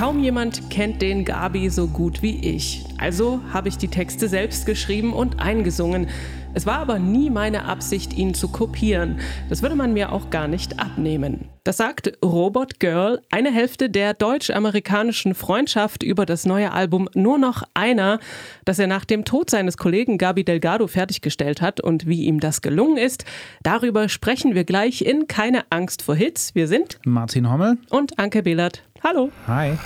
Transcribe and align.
Kaum 0.00 0.22
jemand 0.22 0.70
kennt 0.70 1.02
den 1.02 1.26
Gabi 1.26 1.68
so 1.68 1.86
gut 1.86 2.22
wie 2.22 2.38
ich. 2.38 2.86
Also 2.96 3.42
habe 3.52 3.68
ich 3.68 3.76
die 3.76 3.88
Texte 3.88 4.30
selbst 4.30 4.64
geschrieben 4.64 5.12
und 5.12 5.40
eingesungen. 5.40 6.08
Es 6.54 6.64
war 6.64 6.78
aber 6.78 6.98
nie 6.98 7.28
meine 7.28 7.66
Absicht, 7.66 8.16
ihn 8.16 8.32
zu 8.32 8.48
kopieren. 8.48 9.20
Das 9.50 9.60
würde 9.60 9.76
man 9.76 9.92
mir 9.92 10.10
auch 10.10 10.30
gar 10.30 10.48
nicht 10.48 10.80
abnehmen. 10.80 11.50
Das 11.64 11.76
sagt 11.76 12.12
Robot 12.24 12.80
Girl, 12.80 13.20
eine 13.30 13.52
Hälfte 13.52 13.90
der 13.90 14.14
deutsch-amerikanischen 14.14 15.34
Freundschaft 15.34 16.02
über 16.02 16.24
das 16.24 16.46
neue 16.46 16.72
Album 16.72 17.10
Nur 17.14 17.36
noch 17.36 17.62
einer, 17.74 18.20
das 18.64 18.78
er 18.78 18.86
nach 18.86 19.04
dem 19.04 19.26
Tod 19.26 19.50
seines 19.50 19.76
Kollegen 19.76 20.16
Gabi 20.16 20.44
Delgado 20.44 20.86
fertiggestellt 20.86 21.60
hat 21.60 21.78
und 21.78 22.06
wie 22.06 22.24
ihm 22.24 22.40
das 22.40 22.62
gelungen 22.62 22.96
ist. 22.96 23.26
Darüber 23.62 24.08
sprechen 24.08 24.54
wir 24.54 24.64
gleich 24.64 25.02
in 25.02 25.28
Keine 25.28 25.64
Angst 25.68 26.00
vor 26.00 26.14
Hits. 26.14 26.54
Wir 26.54 26.68
sind 26.68 26.98
Martin 27.04 27.52
Hommel 27.52 27.76
und 27.90 28.18
Anke 28.18 28.42
Behlert. 28.42 28.82
Hallo. 29.02 29.30
Hi. 29.46 29.78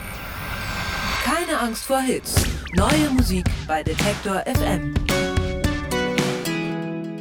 Keine 1.24 1.60
Angst 1.60 1.84
vor 1.84 2.00
Hits. 2.00 2.34
Neue 2.74 3.10
Musik 3.10 3.44
bei 3.68 3.82
Detektor 3.82 4.42
FM. 4.44 4.92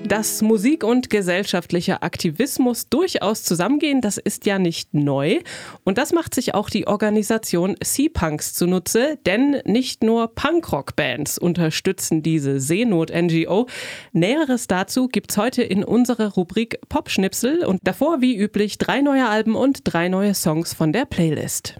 Dass 0.05 0.41
Musik 0.41 0.83
und 0.83 1.09
gesellschaftlicher 1.09 2.03
Aktivismus 2.03 2.89
durchaus 2.89 3.43
zusammengehen, 3.43 4.01
das 4.01 4.17
ist 4.17 4.45
ja 4.45 4.59
nicht 4.59 4.93
neu. 4.93 5.39
Und 5.85 5.97
das 5.97 6.11
macht 6.11 6.35
sich 6.35 6.53
auch 6.53 6.69
die 6.69 6.87
Organisation 6.87 7.75
Sea-Punks 7.81 8.53
zunutze, 8.53 9.17
denn 9.25 9.61
nicht 9.65 10.03
nur 10.03 10.27
Punkrock-Bands 10.35 11.37
unterstützen 11.37 12.21
diese 12.21 12.59
Seenot-NGO. 12.59 13.67
Näheres 14.11 14.67
dazu 14.67 15.07
gibt's 15.07 15.37
heute 15.37 15.63
in 15.63 15.85
unserer 15.85 16.33
Rubrik 16.33 16.79
Popschnipsel 16.89 17.65
und 17.65 17.79
davor 17.83 18.19
wie 18.19 18.35
üblich 18.35 18.77
drei 18.77 19.01
neue 19.01 19.27
Alben 19.29 19.55
und 19.55 19.79
drei 19.85 20.09
neue 20.09 20.33
Songs 20.33 20.73
von 20.73 20.91
der 20.91 21.05
Playlist. 21.05 21.75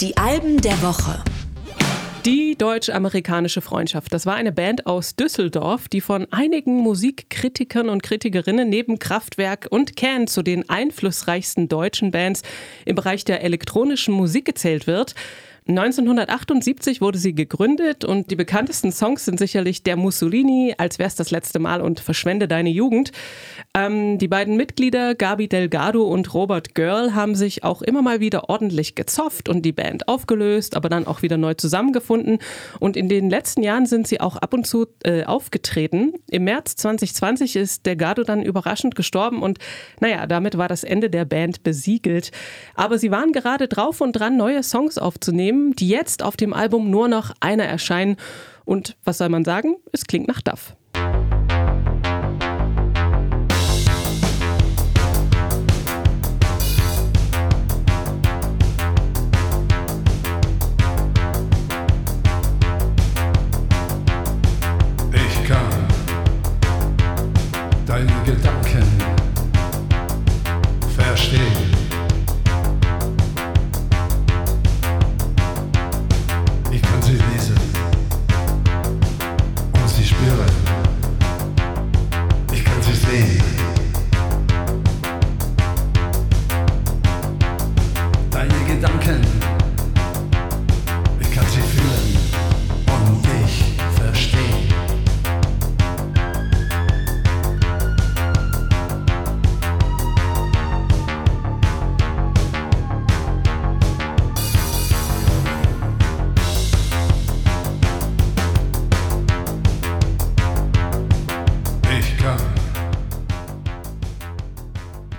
Die 0.00 0.16
Alben 0.18 0.60
der 0.60 0.80
Woche. 0.82 1.24
Die 2.24 2.54
deutsch-amerikanische 2.56 3.60
Freundschaft. 3.60 4.12
Das 4.12 4.26
war 4.26 4.36
eine 4.36 4.52
Band 4.52 4.86
aus 4.86 5.16
Düsseldorf, 5.16 5.88
die 5.88 6.00
von 6.00 6.28
einigen 6.30 6.76
Musikkritikern 6.76 7.88
und 7.88 8.04
Kritikerinnen 8.04 8.68
neben 8.68 9.00
Kraftwerk 9.00 9.66
und 9.68 9.96
Can 9.96 10.28
zu 10.28 10.42
den 10.42 10.68
einflussreichsten 10.70 11.66
deutschen 11.66 12.12
Bands 12.12 12.42
im 12.84 12.94
Bereich 12.94 13.24
der 13.24 13.42
elektronischen 13.42 14.14
Musik 14.14 14.44
gezählt 14.44 14.86
wird. 14.86 15.16
1978 15.68 17.00
wurde 17.00 17.18
sie 17.18 17.36
gegründet 17.36 18.04
und 18.04 18.32
die 18.32 18.36
bekanntesten 18.36 18.90
Songs 18.90 19.24
sind 19.24 19.38
sicherlich 19.38 19.84
Der 19.84 19.96
Mussolini, 19.96 20.74
Als 20.76 20.98
wär's 20.98 21.14
das 21.14 21.30
letzte 21.30 21.60
Mal 21.60 21.80
und 21.80 22.00
Verschwende 22.00 22.48
deine 22.48 22.70
Jugend. 22.70 23.12
Ähm, 23.72 24.18
die 24.18 24.26
beiden 24.26 24.56
Mitglieder, 24.56 25.14
Gabi 25.14 25.46
Delgado 25.46 26.02
und 26.02 26.34
Robert 26.34 26.74
Girl, 26.74 27.14
haben 27.14 27.36
sich 27.36 27.62
auch 27.62 27.80
immer 27.80 28.02
mal 28.02 28.18
wieder 28.18 28.50
ordentlich 28.50 28.96
gezofft 28.96 29.48
und 29.48 29.62
die 29.62 29.70
Band 29.70 30.08
aufgelöst, 30.08 30.74
aber 30.74 30.88
dann 30.88 31.06
auch 31.06 31.22
wieder 31.22 31.36
neu 31.36 31.54
zusammengefunden. 31.54 32.40
Und 32.80 32.96
in 32.96 33.08
den 33.08 33.30
letzten 33.30 33.62
Jahren 33.62 33.86
sind 33.86 34.08
sie 34.08 34.20
auch 34.20 34.34
ab 34.34 34.54
und 34.54 34.66
zu 34.66 34.88
äh, 35.04 35.22
aufgetreten. 35.22 36.14
Im 36.28 36.42
März 36.42 36.74
2020 36.74 37.54
ist 37.54 37.86
Delgado 37.86 38.24
dann 38.24 38.42
überraschend 38.42 38.96
gestorben 38.96 39.42
und 39.42 39.58
naja, 40.00 40.26
damit 40.26 40.58
war 40.58 40.66
das 40.66 40.82
Ende 40.82 41.08
der 41.08 41.24
Band 41.24 41.62
besiegelt. 41.62 42.32
Aber 42.74 42.98
sie 42.98 43.12
waren 43.12 43.30
gerade 43.30 43.68
drauf 43.68 44.00
und 44.00 44.14
dran, 44.14 44.36
neue 44.36 44.64
Songs 44.64 44.98
aufzunehmen 44.98 45.51
Themen, 45.52 45.76
die 45.76 45.88
jetzt 45.88 46.22
auf 46.22 46.36
dem 46.36 46.54
Album 46.54 46.90
nur 46.90 47.08
noch 47.08 47.32
einer 47.40 47.64
erscheinen. 47.64 48.16
Und 48.64 48.96
was 49.04 49.18
soll 49.18 49.28
man 49.28 49.44
sagen? 49.44 49.76
Es 49.92 50.06
klingt 50.06 50.28
nach 50.28 50.40
Duff. 50.40 50.74
Deine 67.86 68.10
Gedanken 68.24 68.86
verstehen. 70.96 71.71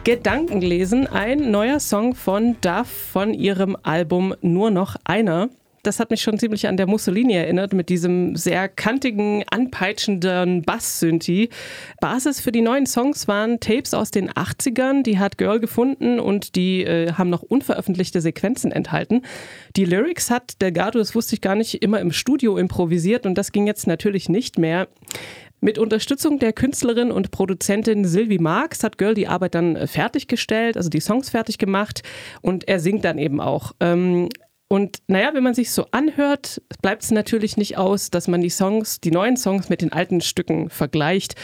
Gedankenlesen, 0.03 1.07
ein 1.07 1.49
neuer 1.49 1.79
Song 1.79 2.13
von 2.13 2.57
Duff 2.59 2.89
von 2.89 3.33
ihrem 3.33 3.77
Album 3.83 4.35
Nur 4.41 4.69
noch 4.69 4.97
einer. 5.05 5.49
Das 5.83 5.99
hat 5.99 6.11
mich 6.11 6.21
schon 6.21 6.37
ziemlich 6.37 6.67
an 6.67 6.75
der 6.75 6.87
Mussolini 6.87 7.33
erinnert, 7.33 7.73
mit 7.73 7.87
diesem 7.87 8.35
sehr 8.35 8.69
kantigen, 8.69 9.43
anpeitschenden 9.49 10.61
Bass-Synthi. 10.63 11.49
Basis 12.01 12.41
für 12.41 12.51
die 12.51 12.61
neuen 12.61 12.85
Songs 12.85 13.29
waren 13.29 13.61
Tapes 13.61 13.93
aus 13.93 14.09
den 14.09 14.29
80ern, 14.29 15.03
die 15.03 15.19
hat 15.19 15.37
Girl 15.37 15.59
gefunden 15.59 16.19
und 16.21 16.55
die 16.55 16.83
äh, 16.83 17.13
haben 17.13 17.29
noch 17.29 17.41
unveröffentlichte 17.41 18.19
Sequenzen 18.19 18.71
enthalten. 18.73 19.23
Die 19.75 19.83
Lyrics 19.85 20.29
hat 20.29 20.61
Delgado, 20.61 20.99
das 20.99 21.15
wusste 21.15 21.35
ich 21.35 21.41
gar 21.41 21.55
nicht, 21.55 21.81
immer 21.81 21.99
im 21.99 22.11
Studio 22.11 22.57
improvisiert 22.57 23.25
und 23.25 23.37
das 23.37 23.51
ging 23.51 23.67
jetzt 23.67 23.87
natürlich 23.87 24.27
nicht 24.27 24.57
mehr. 24.57 24.87
Mit 25.63 25.79
Unterstützung 25.79 26.39
der 26.39 26.51
Künstlerin 26.51 27.09
und 27.09 27.31
Produzentin 27.31 28.03
Sylvie 28.03 28.37
Marx 28.37 28.83
hat 28.83 28.97
Girl 28.97 29.13
die 29.13 29.29
Arbeit 29.29 29.55
dann 29.55 29.77
äh, 29.77 29.87
fertiggestellt, 29.87 30.75
also 30.75 30.89
die 30.89 30.99
Songs 30.99 31.29
fertig 31.29 31.57
gemacht 31.57 32.03
und 32.41 32.67
er 32.67 32.81
singt 32.81 33.05
dann 33.05 33.17
eben 33.17 33.39
auch. 33.39 33.71
Ähm, 33.79 34.27
und 34.73 35.03
naja, 35.05 35.29
wenn 35.35 35.43
man 35.43 35.53
sich 35.53 35.69
so 35.69 35.85
anhört, 35.91 36.59
bleibt 36.81 37.03
es 37.03 37.11
natürlich 37.11 37.57
nicht 37.57 37.77
aus, 37.77 38.09
dass 38.09 38.27
man 38.27 38.41
die 38.41 38.49
Songs, 38.49 38.99
die 38.99 39.11
neuen 39.11 39.37
Songs 39.37 39.69
mit 39.69 39.83
den 39.83 39.93
alten 39.93 40.19
Stücken 40.19 40.71
vergleicht. 40.71 41.35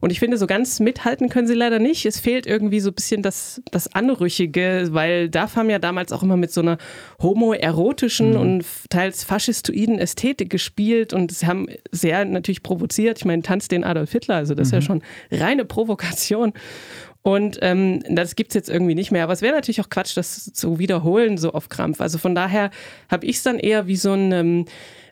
Und 0.00 0.10
ich 0.10 0.18
finde, 0.18 0.36
so 0.36 0.48
ganz 0.48 0.80
mithalten 0.80 1.28
können 1.28 1.46
sie 1.46 1.54
leider 1.54 1.78
nicht. 1.78 2.06
Es 2.06 2.18
fehlt 2.18 2.44
irgendwie 2.44 2.80
so 2.80 2.90
ein 2.90 2.94
bisschen 2.94 3.22
das, 3.22 3.62
das 3.70 3.94
Anrüchige, 3.94 4.88
weil 4.90 5.28
Duff 5.28 5.54
haben 5.54 5.70
ja 5.70 5.78
damals 5.78 6.10
auch 6.10 6.24
immer 6.24 6.36
mit 6.36 6.52
so 6.52 6.60
einer 6.60 6.76
homoerotischen 7.22 8.36
und 8.36 8.64
teils 8.90 9.22
faschistoiden 9.22 10.00
Ästhetik 10.00 10.50
gespielt 10.50 11.12
und 11.12 11.30
sie 11.30 11.46
haben 11.46 11.68
sehr 11.92 12.24
natürlich 12.24 12.64
provoziert. 12.64 13.18
Ich 13.18 13.24
meine, 13.24 13.42
Tanz 13.42 13.68
den 13.68 13.84
Adolf 13.84 14.10
Hitler, 14.10 14.34
also 14.34 14.56
das 14.56 14.66
ist 14.66 14.72
ja 14.72 14.80
schon 14.80 15.02
reine 15.30 15.64
Provokation. 15.64 16.52
Und 17.22 17.58
ähm, 17.62 18.02
das 18.08 18.34
gibt's 18.34 18.54
jetzt 18.54 18.68
irgendwie 18.68 18.94
nicht 18.96 19.12
mehr. 19.12 19.22
Aber 19.24 19.32
es 19.32 19.42
wäre 19.42 19.54
natürlich 19.54 19.80
auch 19.80 19.90
Quatsch, 19.90 20.16
das 20.16 20.52
zu 20.52 20.78
wiederholen, 20.78 21.38
so 21.38 21.52
auf 21.52 21.68
Krampf. 21.68 22.00
Also 22.00 22.18
von 22.18 22.34
daher 22.34 22.70
habe 23.08 23.26
ich 23.26 23.36
es 23.36 23.42
dann 23.42 23.58
eher 23.58 23.86
wie 23.86 23.96
so 23.96 24.12
ein, 24.12 24.32
ähm, 24.32 24.64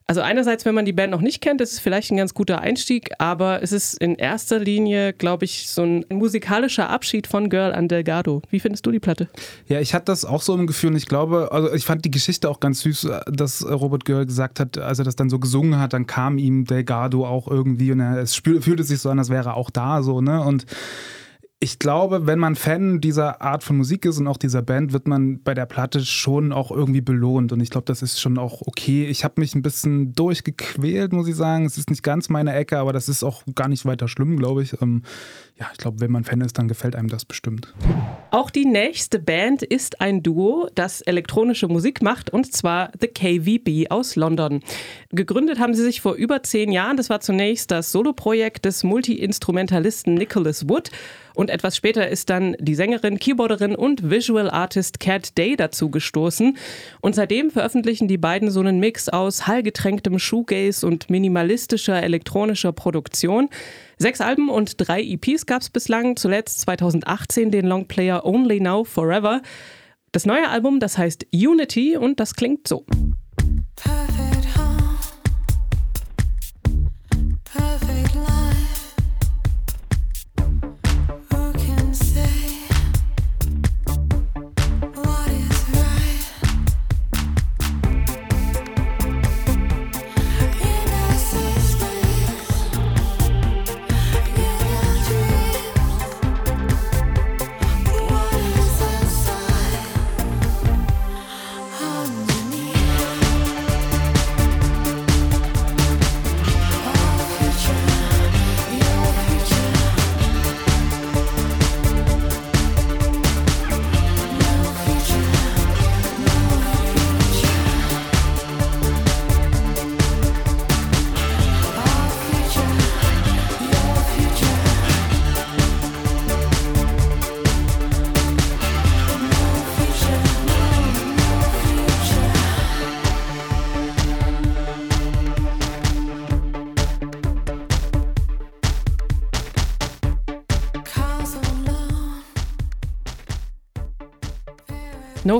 also 0.08 0.22
einerseits, 0.22 0.64
wenn 0.64 0.74
man 0.74 0.84
die 0.84 0.92
Band 0.92 1.12
noch 1.12 1.20
nicht 1.20 1.40
kennt, 1.40 1.60
ist 1.60 1.72
es 1.72 1.78
vielleicht 1.78 2.10
ein 2.10 2.16
ganz 2.16 2.34
guter 2.34 2.60
Einstieg, 2.60 3.10
aber 3.18 3.62
es 3.62 3.70
ist 3.70 3.94
in 3.94 4.16
erster 4.16 4.58
Linie, 4.58 5.12
glaube 5.12 5.44
ich, 5.44 5.68
so 5.68 5.84
ein 5.84 6.04
musikalischer 6.10 6.90
Abschied 6.90 7.28
von 7.28 7.48
Girl 7.48 7.72
an 7.72 7.86
Delgado. 7.86 8.42
Wie 8.50 8.58
findest 8.58 8.84
du 8.84 8.90
die 8.90 8.98
Platte? 8.98 9.28
Ja, 9.68 9.78
ich 9.78 9.94
hatte 9.94 10.06
das 10.06 10.24
auch 10.24 10.42
so 10.42 10.52
im 10.56 10.66
Gefühl 10.66 10.90
und 10.90 10.96
ich 10.96 11.06
glaube, 11.06 11.52
also 11.52 11.72
ich 11.72 11.84
fand 11.84 12.04
die 12.04 12.10
Geschichte 12.10 12.50
auch 12.50 12.58
ganz 12.58 12.80
süß, 12.80 13.08
dass 13.30 13.64
Robert 13.64 14.04
Girl 14.04 14.26
gesagt 14.26 14.58
hat, 14.58 14.78
als 14.78 14.98
er 14.98 15.04
das 15.04 15.14
dann 15.14 15.30
so 15.30 15.38
gesungen 15.38 15.78
hat, 15.78 15.92
dann 15.92 16.08
kam 16.08 16.38
ihm 16.38 16.64
Delgado 16.64 17.24
auch 17.24 17.46
irgendwie 17.46 17.92
und 17.92 18.00
er, 18.00 18.16
es 18.16 18.34
fühlte 18.34 18.82
sich 18.82 18.98
so 18.98 19.10
an, 19.10 19.20
als 19.20 19.30
wäre 19.30 19.50
er 19.50 19.56
auch 19.56 19.70
da 19.70 20.02
so, 20.02 20.20
ne? 20.20 20.42
Und 20.42 20.66
ich 21.62 21.78
glaube, 21.78 22.26
wenn 22.26 22.38
man 22.38 22.56
Fan 22.56 23.02
dieser 23.02 23.42
Art 23.42 23.62
von 23.62 23.76
Musik 23.76 24.06
ist 24.06 24.18
und 24.18 24.26
auch 24.26 24.38
dieser 24.38 24.62
Band, 24.62 24.94
wird 24.94 25.06
man 25.06 25.42
bei 25.42 25.52
der 25.52 25.66
Platte 25.66 26.02
schon 26.06 26.54
auch 26.54 26.70
irgendwie 26.70 27.02
belohnt. 27.02 27.52
Und 27.52 27.60
ich 27.60 27.68
glaube, 27.68 27.84
das 27.84 28.00
ist 28.00 28.18
schon 28.18 28.38
auch 28.38 28.62
okay. 28.62 29.04
Ich 29.04 29.24
habe 29.24 29.34
mich 29.38 29.54
ein 29.54 29.60
bisschen 29.60 30.14
durchgequält, 30.14 31.12
muss 31.12 31.28
ich 31.28 31.36
sagen. 31.36 31.66
Es 31.66 31.76
ist 31.76 31.90
nicht 31.90 32.02
ganz 32.02 32.30
meine 32.30 32.54
Ecke, 32.54 32.78
aber 32.78 32.94
das 32.94 33.10
ist 33.10 33.22
auch 33.22 33.42
gar 33.54 33.68
nicht 33.68 33.84
weiter 33.84 34.08
schlimm, 34.08 34.38
glaube 34.38 34.62
ich. 34.62 34.80
Ähm, 34.80 35.02
ja, 35.58 35.66
ich 35.70 35.76
glaube, 35.76 36.00
wenn 36.00 36.10
man 36.10 36.24
Fan 36.24 36.40
ist, 36.40 36.56
dann 36.56 36.66
gefällt 36.66 36.96
einem 36.96 37.08
das 37.08 37.26
bestimmt. 37.26 37.74
Auch 38.30 38.48
die 38.48 38.64
nächste 38.64 39.18
Band 39.18 39.62
ist 39.62 40.00
ein 40.00 40.22
Duo, 40.22 40.70
das 40.74 41.02
elektronische 41.02 41.68
Musik 41.68 42.00
macht, 42.00 42.30
und 42.30 42.54
zwar 42.54 42.90
The 42.98 43.08
KVB 43.08 43.90
aus 43.90 44.16
London. 44.16 44.62
Gegründet 45.10 45.58
haben 45.58 45.74
sie 45.74 45.82
sich 45.82 46.00
vor 46.00 46.14
über 46.14 46.42
zehn 46.42 46.72
Jahren. 46.72 46.96
Das 46.96 47.10
war 47.10 47.20
zunächst 47.20 47.70
das 47.70 47.92
Soloprojekt 47.92 48.64
des 48.64 48.82
Multi-Instrumentalisten 48.82 50.14
Nicholas 50.14 50.66
Wood. 50.66 50.90
Und 51.34 51.50
etwas 51.50 51.76
später 51.76 52.08
ist 52.08 52.30
dann 52.30 52.56
die 52.58 52.74
Sängerin, 52.74 53.18
Keyboarderin 53.18 53.74
und 53.74 54.10
Visual 54.10 54.50
Artist 54.50 55.00
Cat 55.00 55.36
Day 55.38 55.56
dazu 55.56 55.90
gestoßen. 55.90 56.56
Und 57.00 57.14
seitdem 57.14 57.50
veröffentlichen 57.50 58.08
die 58.08 58.18
beiden 58.18 58.50
so 58.50 58.60
einen 58.60 58.80
Mix 58.80 59.08
aus 59.08 59.46
hallgetränktem 59.46 60.18
Shoegaze 60.18 60.86
und 60.86 61.10
minimalistischer 61.10 62.02
elektronischer 62.02 62.72
Produktion. 62.72 63.48
Sechs 63.98 64.20
Alben 64.20 64.48
und 64.48 64.74
drei 64.78 65.02
EPs 65.02 65.46
gab 65.46 65.62
es 65.62 65.70
bislang, 65.70 66.16
zuletzt 66.16 66.60
2018 66.60 67.50
den 67.50 67.66
Longplayer 67.66 68.24
Only 68.24 68.60
Now 68.60 68.84
Forever. 68.84 69.42
Das 70.12 70.26
neue 70.26 70.48
Album, 70.48 70.80
das 70.80 70.98
heißt 70.98 71.26
Unity 71.32 71.96
und 71.96 72.18
das 72.18 72.34
klingt 72.34 72.66
so. 72.66 72.84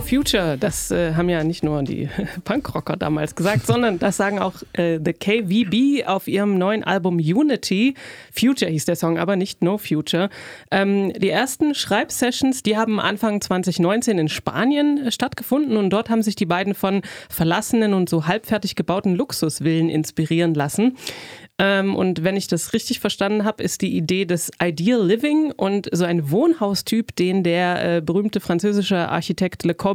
No 0.01 0.07
Future, 0.07 0.57
das 0.57 0.91
äh, 0.91 1.13
haben 1.13 1.29
ja 1.29 1.45
nicht 1.45 1.63
nur 1.63 1.83
die 1.83 2.09
Punkrocker 2.45 2.97
damals 2.97 3.35
gesagt, 3.35 3.67
sondern 3.67 3.99
das 3.99 4.17
sagen 4.17 4.39
auch 4.39 4.55
äh, 4.73 4.99
The 5.05 5.13
KVB 5.13 6.09
auf 6.09 6.27
ihrem 6.27 6.57
neuen 6.57 6.85
Album 6.85 7.17
Unity. 7.19 7.95
Future 8.33 8.71
hieß 8.71 8.87
der 8.87 8.97
Song, 8.97 9.19
aber 9.19 9.37
nicht 9.37 9.63
No 9.63 9.77
Future. 9.77 10.31
Ähm, 10.71 11.13
die 11.13 11.29
ersten 11.29 11.75
Schreibsessions, 11.75 12.63
die 12.63 12.79
haben 12.79 12.99
Anfang 12.99 13.43
2019 13.43 14.19
in 14.19 14.29
Spanien 14.31 15.07
äh, 15.07 15.13
stattgefunden 15.13 15.77
und 15.77 15.91
dort 15.91 16.09
haben 16.09 16.23
sich 16.23 16.35
die 16.35 16.47
beiden 16.47 16.73
von 16.73 17.03
verlassenen 17.29 17.93
und 17.93 18.09
so 18.09 18.27
halbfertig 18.27 18.77
gebauten 18.77 19.15
Luxusvillen 19.15 19.91
inspirieren 19.91 20.55
lassen. 20.55 20.97
Ähm, 21.61 21.95
und 21.95 22.25
wenn 22.25 22.39
ich 22.39 22.47
das 22.47 22.73
richtig 22.73 23.01
verstanden 23.01 23.45
habe, 23.45 23.63
ist 23.63 23.83
die 23.83 23.95
Idee 23.95 24.25
des 24.25 24.51
Ideal 24.63 25.07
Living 25.07 25.53
und 25.53 25.91
so 25.93 26.07
ein 26.07 26.31
Wohnhaustyp, 26.31 27.15
den 27.15 27.43
der 27.43 27.97
äh, 27.97 28.01
berühmte 28.01 28.41
französische 28.41 29.11
Architekt 29.11 29.65
Le 29.65 29.75
Corbusier 29.75 29.90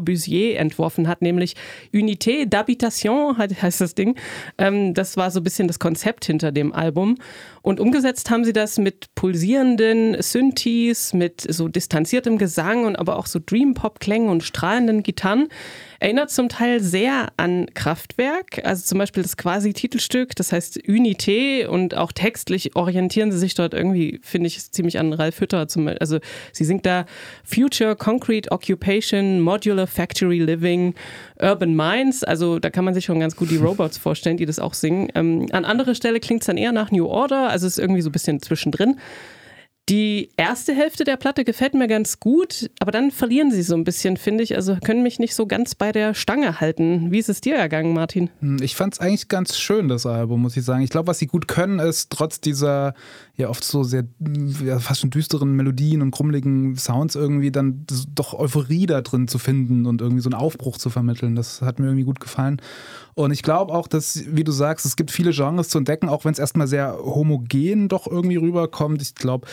entworfen 0.55 1.07
hat, 1.07 1.21
nämlich 1.21 1.55
Unité 1.93 2.45
d'habitation 2.45 3.37
heißt 3.37 3.81
das 3.81 3.95
Ding. 3.95 4.15
Ähm, 4.57 4.93
das 4.93 5.17
war 5.17 5.31
so 5.31 5.39
ein 5.39 5.43
bisschen 5.43 5.67
das 5.67 5.79
Konzept 5.79 6.25
hinter 6.25 6.51
dem 6.51 6.73
Album. 6.73 7.17
Und 7.65 7.79
umgesetzt 7.79 8.29
haben 8.29 8.45
sie 8.45 8.53
das 8.53 8.77
mit 8.77 9.07
pulsierenden 9.15 10.21
Synthes, 10.21 11.15
mit 11.15 11.41
so 11.41 11.67
distanziertem 11.67 12.37
Gesang 12.37 12.85
und 12.85 12.95
aber 12.95 13.17
auch 13.17 13.25
so 13.25 13.39
Dream-Pop-Klängen 13.43 14.29
und 14.29 14.43
strahlenden 14.43 15.01
Gitarren. 15.01 15.47
Erinnert 15.99 16.29
zum 16.29 16.47
Teil 16.47 16.81
sehr 16.81 17.29
an 17.37 17.65
Kraftwerk, 17.73 18.63
also 18.63 18.83
zum 18.83 18.99
Beispiel 18.99 19.23
das 19.23 19.37
quasi 19.37 19.73
Titelstück, 19.73 20.35
das 20.35 20.51
heißt 20.51 20.81
Unité 20.81 21.65
und 21.65 21.95
auch 21.95 22.11
textlich 22.11 22.75
orientieren 22.75 23.31
sie 23.31 23.39
sich 23.39 23.55
dort 23.55 23.73
irgendwie, 23.73 24.19
finde 24.21 24.45
ich, 24.45 24.71
ziemlich 24.71 24.99
an 24.99 25.13
Ralf 25.13 25.39
Hütter. 25.41 25.67
Zum, 25.67 25.87
also 25.87 26.19
sie 26.51 26.65
singt 26.65 26.85
da 26.85 27.05
Future 27.43 27.95
Concrete 27.95 28.51
Occupation, 28.51 29.39
Modular 29.39 29.87
Factory 29.87 30.37
Living, 30.37 30.93
Urban 31.41 31.75
Minds, 31.75 32.23
also 32.23 32.59
da 32.59 32.69
kann 32.69 32.85
man 32.85 32.93
sich 32.93 33.05
schon 33.05 33.19
ganz 33.19 33.35
gut 33.35 33.49
die 33.49 33.57
Robots 33.57 33.97
vorstellen, 33.97 34.37
die 34.37 34.45
das 34.45 34.59
auch 34.59 34.75
singen. 34.75 35.07
Ähm, 35.15 35.47
an 35.51 35.65
anderer 35.65 35.95
Stelle 35.95 36.19
klingt 36.19 36.43
es 36.43 36.47
dann 36.47 36.57
eher 36.57 36.73
nach 36.73 36.91
New 36.91 37.07
Order, 37.07 37.54
also 37.55 37.67
es 37.67 37.77
ist 37.77 37.79
irgendwie 37.79 38.01
so 38.01 38.09
ein 38.09 38.11
bisschen 38.11 38.41
zwischendrin. 38.41 38.99
Die 39.87 40.31
erste 40.35 40.73
Hälfte 40.73 41.03
der 41.03 41.15
Platte 41.15 41.45
gefällt 41.45 41.75
mir 41.75 41.87
ganz 41.87 42.19
gut, 42.19 42.71
aber 42.79 42.91
dann 42.91 43.11
verlieren 43.11 43.51
sie 43.51 43.61
so 43.61 43.75
ein 43.75 43.83
bisschen, 43.83 44.17
finde 44.17 44.43
ich. 44.43 44.55
Also 44.55 44.77
können 44.83 45.03
mich 45.03 45.19
nicht 45.19 45.35
so 45.35 45.45
ganz 45.45 45.75
bei 45.75 45.91
der 45.91 46.15
Stange 46.15 46.59
halten. 46.59 47.11
Wie 47.11 47.19
ist 47.19 47.29
es 47.29 47.39
dir 47.39 47.55
ergangen, 47.55 47.93
Martin? 47.93 48.31
Hm, 48.39 48.57
Ich 48.63 48.75
fand 48.75 48.95
es 48.95 48.99
eigentlich 48.99 49.27
ganz 49.27 49.59
schön, 49.59 49.87
das 49.87 50.07
Album, 50.07 50.41
muss 50.41 50.57
ich 50.57 50.65
sagen. 50.65 50.81
Ich 50.81 50.89
glaube, 50.89 51.07
was 51.07 51.19
sie 51.19 51.27
gut 51.27 51.47
können, 51.47 51.77
ist 51.77 52.09
trotz 52.09 52.41
dieser 52.41 52.95
ja 53.37 53.49
oft 53.49 53.63
so 53.63 53.83
sehr 53.83 54.05
ja, 54.63 54.79
fast 54.79 55.01
schon 55.01 55.09
düsteren 55.09 55.53
Melodien 55.55 56.01
und 56.01 56.11
krummeligen 56.11 56.75
Sounds 56.77 57.15
irgendwie 57.15 57.51
dann 57.51 57.85
doch 58.13 58.33
Euphorie 58.33 58.85
da 58.85 59.01
drin 59.01 59.27
zu 59.27 59.39
finden 59.39 59.85
und 59.85 60.01
irgendwie 60.01 60.21
so 60.21 60.29
einen 60.29 60.39
Aufbruch 60.39 60.77
zu 60.77 60.89
vermitteln. 60.89 61.35
Das 61.35 61.61
hat 61.61 61.79
mir 61.79 61.87
irgendwie 61.87 62.05
gut 62.05 62.19
gefallen. 62.19 62.61
Und 63.13 63.31
ich 63.31 63.43
glaube 63.43 63.73
auch, 63.73 63.87
dass, 63.87 64.23
wie 64.27 64.43
du 64.43 64.51
sagst, 64.51 64.85
es 64.85 64.97
gibt 64.97 65.09
viele 65.09 65.31
Genres 65.31 65.69
zu 65.69 65.77
entdecken, 65.77 66.09
auch 66.09 66.25
wenn 66.25 66.33
es 66.33 66.39
erstmal 66.39 66.67
sehr 66.67 66.97
homogen 66.97 67.87
doch 67.87 68.07
irgendwie 68.07 68.35
rüberkommt. 68.35 69.01
Ich 69.01 69.15
glaube, 69.15 69.47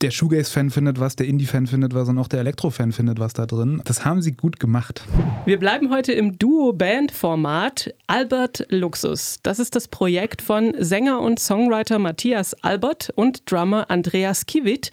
der 0.00 0.10
Shoegaze-Fan 0.10 0.70
findet 0.70 0.98
was, 0.98 1.14
der 1.14 1.26
Indie-Fan 1.26 1.66
findet 1.66 1.94
was 1.94 2.08
und 2.08 2.18
auch 2.18 2.28
der 2.28 2.40
Elektro-Fan 2.40 2.92
findet 2.92 3.18
was 3.18 3.34
da 3.34 3.44
drin. 3.44 3.82
Das 3.84 4.06
haben 4.06 4.22
sie 4.22 4.32
gut 4.32 4.60
gemacht. 4.60 5.02
Wir 5.44 5.58
bleiben 5.58 5.90
heute 5.90 6.12
im 6.12 6.38
Duo-Band-Format 6.38 7.94
Albert 8.06 8.66
Luxus. 8.70 9.40
Das 9.42 9.58
ist 9.58 9.76
das 9.76 9.88
Projekt 9.88 10.40
von 10.40 10.74
Sänger 10.78 11.20
und 11.20 11.38
Songwriter 11.38 11.98
Matthias 11.98 12.54
Albert 12.62 12.89
und 13.14 13.50
Drummer 13.50 13.90
Andreas 13.90 14.46
Kiewit. 14.46 14.90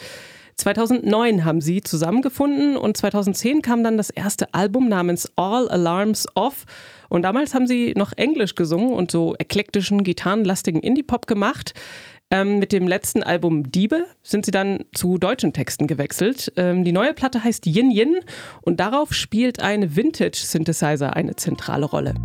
2009 0.55 1.45
haben 1.45 1.61
sie 1.61 1.81
zusammengefunden 1.81 2.77
und 2.77 2.97
2010 2.97 3.61
kam 3.61 3.83
dann 3.83 3.97
das 3.97 4.09
erste 4.09 4.53
Album 4.53 4.89
namens 4.89 5.31
All 5.35 5.69
Alarms 5.69 6.27
Off. 6.33 6.66
Und 7.09 7.21
damals 7.21 7.54
haben 7.54 7.68
sie 7.68 7.94
noch 7.95 8.11
Englisch 8.13 8.56
gesungen 8.56 8.94
und 8.94 9.11
so 9.11 9.35
eklektischen, 9.37 10.04
gitarrenlastigen 10.04 10.81
Indie-Pop 10.81 11.27
gemacht. 11.27 11.73
Ähm, 12.30 12.59
mit 12.59 12.71
dem 12.73 12.87
letzten 12.87 13.23
Album 13.23 13.71
Diebe 13.71 14.06
sind 14.23 14.45
sie 14.45 14.51
dann 14.51 14.83
zu 14.94 15.18
deutschen 15.18 15.54
Texten 15.54 15.87
gewechselt. 15.87 16.51
Ähm, 16.57 16.83
die 16.83 16.92
neue 16.92 17.13
Platte 17.13 17.44
heißt 17.44 17.66
Yin 17.68 17.92
Yin 17.92 18.16
und 18.61 18.80
darauf 18.80 19.13
spielt 19.13 19.61
ein 19.61 19.95
Vintage-Synthesizer 19.95 21.16
eine 21.16 21.35
zentrale 21.35 21.85
Rolle. 21.85 22.16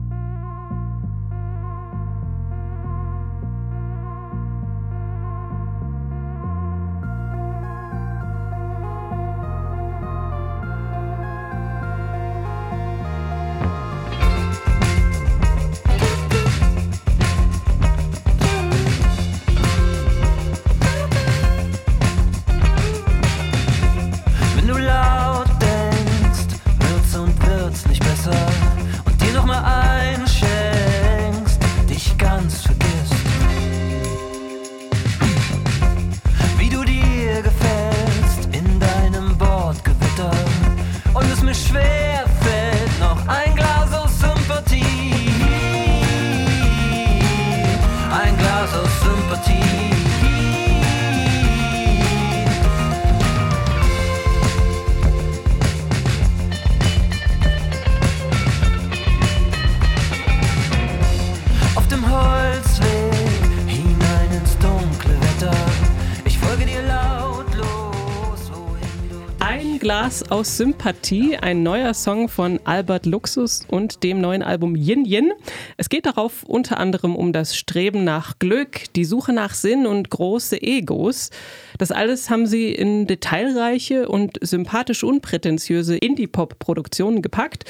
Glas 70.13 70.31
aus 70.31 70.59
Sympathie, 70.59 71.39
ein 71.39 71.63
neuer 71.63 71.95
Song 71.95 72.29
von 72.29 72.61
Albert 72.65 73.07
Luxus 73.07 73.65
und 73.67 74.03
dem 74.03 74.21
neuen 74.21 74.43
Album 74.43 74.77
Yin 74.77 75.07
Yin. 75.07 75.33
Es 75.79 75.89
geht 75.89 76.05
darauf 76.05 76.43
unter 76.43 76.77
anderem 76.77 77.17
um 77.17 77.33
das 77.33 77.57
Streben 77.57 78.05
nach 78.05 78.39
Glück, 78.39 78.93
die 78.95 79.07
Suche 79.07 79.33
nach 79.33 79.55
Sinn 79.55 79.87
und 79.87 80.11
große 80.11 80.61
Egos. 80.61 81.31
Das 81.79 81.93
alles 81.93 82.29
haben 82.29 82.47
sie 82.47 82.75
in 82.75 83.07
detailreiche 83.07 84.07
und 84.07 84.37
sympathisch 84.43 85.03
unprätentiöse 85.03 85.97
Indie-Pop-Produktionen 85.97 87.23
gepackt 87.23 87.65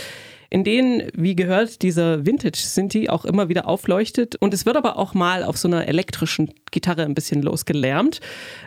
in 0.52 0.64
denen, 0.64 1.04
wie 1.14 1.35
gehört, 1.35 1.80
dieser 1.80 2.26
Vintage-Sinti 2.26 3.09
auch 3.09 3.25
immer 3.25 3.49
wieder 3.49 3.66
aufleuchtet. 3.66 4.37
Und 4.37 4.52
es 4.52 4.66
wird 4.66 4.76
aber 4.76 4.99
auch 4.99 5.14
mal 5.14 5.44
auf 5.44 5.56
so 5.56 5.66
einer 5.66 5.88
elektrischen 5.88 6.52
Gitarre 6.71 7.04
ein 7.04 7.14
bisschen 7.14 7.40
losgelärmt. 7.40 8.21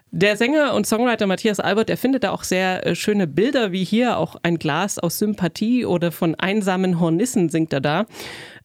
Der 0.10 0.36
Sänger 0.36 0.74
und 0.74 0.88
Songwriter 0.88 1.28
Matthias 1.28 1.60
Albert, 1.60 1.90
der 1.90 1.98
findet 1.98 2.24
da 2.24 2.32
auch 2.32 2.44
sehr 2.44 2.88
äh, 2.88 2.96
schöne 2.96 3.28
Bilder, 3.28 3.72
wie 3.72 3.84
hier 3.84 4.18
auch 4.18 4.36
ein 4.42 4.58
Glas 4.58 4.98
aus 4.98 5.20
Sympathie 5.20 5.86
oder 5.86 6.12
von 6.12 6.34
einsamen 6.34 7.00
Hornissen 7.00 7.50
singt 7.50 7.72
er 7.72 7.82
da 7.82 8.08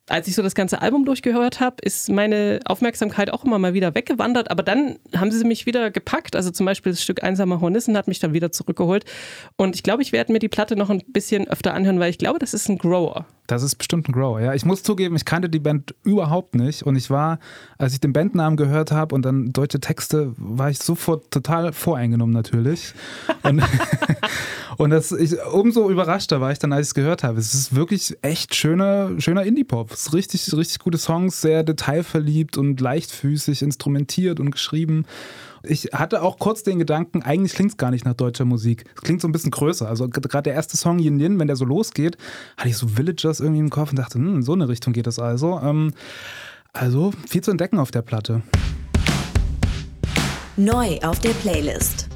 als 0.09 0.26
ich 0.26 0.35
so 0.35 0.42
das 0.42 0.54
ganze 0.54 0.83
Album 0.83 1.04
durchgehört 1.04 1.61
habe, 1.61 1.76
ist 1.83 2.11
meine 2.11 2.61
Aufmerksamkeit 2.64 3.33
auch 3.33 3.45
immer 3.45 3.59
mal 3.59 3.75
wieder 3.75 3.95
weggewandert. 3.95 4.50
Aber 4.50 4.62
dann 4.62 4.99
haben 5.16 5.30
sie 5.30 5.45
mich 5.45 5.66
wieder 5.66 5.90
gepackt. 5.90 6.35
Also 6.35 6.50
zum 6.50 6.66
Beispiel 6.66 6.92
das 6.92 7.02
Stück 7.02 7.23
Einsame 7.23 7.61
Hornissen 7.61 7.97
hat 7.97 8.09
mich 8.09 8.19
dann 8.19 8.33
wieder 8.33 8.50
zurückgeholt. 8.50 9.04
Und 9.57 9.76
ich 9.76 9.83
glaube, 9.83 10.02
ich 10.02 10.12
werde 10.12 10.33
mir 10.33 10.40
die 10.40 10.49
Platte 10.49 10.75
noch 10.76 10.90
ein 10.90 11.02
bisschen 11.07 11.47
öfter 11.49 11.75
anhören, 11.75 12.00
weil 12.00 12.11
ich 12.11 12.19
glaube, 12.19 12.38
das 12.38 12.54
ist 12.54 12.69
ein 12.69 12.78
Grower. 12.78 13.26
Das 13.50 13.64
ist 13.64 13.75
bestimmt 13.76 14.09
ein 14.09 14.12
Grower, 14.12 14.40
ja. 14.40 14.54
Ich 14.54 14.64
muss 14.64 14.85
zugeben, 14.85 15.16
ich 15.16 15.25
kannte 15.25 15.49
die 15.49 15.59
Band 15.59 15.95
überhaupt 16.04 16.54
nicht. 16.54 16.85
Und 16.85 16.95
ich 16.95 17.11
war, 17.11 17.40
als 17.78 17.92
ich 17.92 18.00
den 18.00 18.12
Bandnamen 18.12 18.57
gehört 18.57 18.92
habe 18.92 19.12
und 19.14 19.23
dann 19.23 19.52
deutsche 19.52 19.80
Texte, 19.80 20.33
war 20.37 20.71
ich 20.71 20.78
sofort 20.78 21.33
total 21.33 21.73
voreingenommen 21.73 22.33
natürlich. 22.33 22.95
und, 23.42 23.61
und 24.76 24.90
das, 24.90 25.11
ich, 25.11 25.35
umso 25.52 25.90
überraschter 25.90 26.40
war 26.40 26.52
ich 26.52 26.61
dann, 26.61 26.73
als 26.73 26.87
ich 26.87 26.90
es 26.90 26.95
gehört 26.95 27.25
habe. 27.25 27.40
Es 27.40 27.52
ist 27.54 27.75
wirklich 27.75 28.16
echt 28.23 28.54
schöner, 28.54 29.21
schöner 29.21 29.42
Indie-Pop. 29.42 29.90
Ist 30.00 30.14
richtig, 30.14 30.50
richtig 30.54 30.78
gute 30.78 30.97
Songs, 30.97 31.42
sehr 31.42 31.62
detailverliebt 31.62 32.57
und 32.57 32.80
leichtfüßig 32.80 33.61
instrumentiert 33.61 34.40
und 34.40 34.50
geschrieben. 34.50 35.04
Ich 35.62 35.90
hatte 35.92 36.23
auch 36.23 36.38
kurz 36.38 36.62
den 36.62 36.78
Gedanken, 36.78 37.21
eigentlich 37.21 37.52
klingt 37.52 37.73
es 37.73 37.76
gar 37.76 37.90
nicht 37.90 38.07
nach 38.07 38.14
deutscher 38.14 38.47
Musik. 38.47 38.87
Es 38.97 39.02
klingt 39.02 39.21
so 39.21 39.28
ein 39.28 39.33
bisschen 39.33 39.50
größer. 39.50 39.87
Also 39.87 40.09
gerade 40.09 40.45
der 40.45 40.54
erste 40.54 40.78
Song 40.78 41.00
Yin 41.00 41.21
Yin, 41.21 41.38
wenn 41.38 41.49
der 41.49 41.57
so 41.57 41.66
losgeht, 41.66 42.16
hatte 42.57 42.71
ich 42.71 42.78
so 42.78 42.97
Villagers 42.97 43.40
irgendwie 43.40 43.61
im 43.61 43.69
Kopf 43.69 43.90
und 43.90 43.99
dachte, 43.99 44.14
hm, 44.14 44.37
in 44.37 44.42
so 44.42 44.54
eine 44.54 44.69
Richtung 44.69 44.95
geht 44.95 45.07
das 45.07 45.19
also. 45.19 45.61
Ähm, 45.62 45.92
also 46.73 47.12
viel 47.28 47.42
zu 47.42 47.50
entdecken 47.50 47.78
auf 47.78 47.90
der 47.90 48.00
Platte. 48.00 48.40
Neu 50.57 50.99
auf 51.02 51.19
der 51.19 51.30
Playlist. 51.30 52.09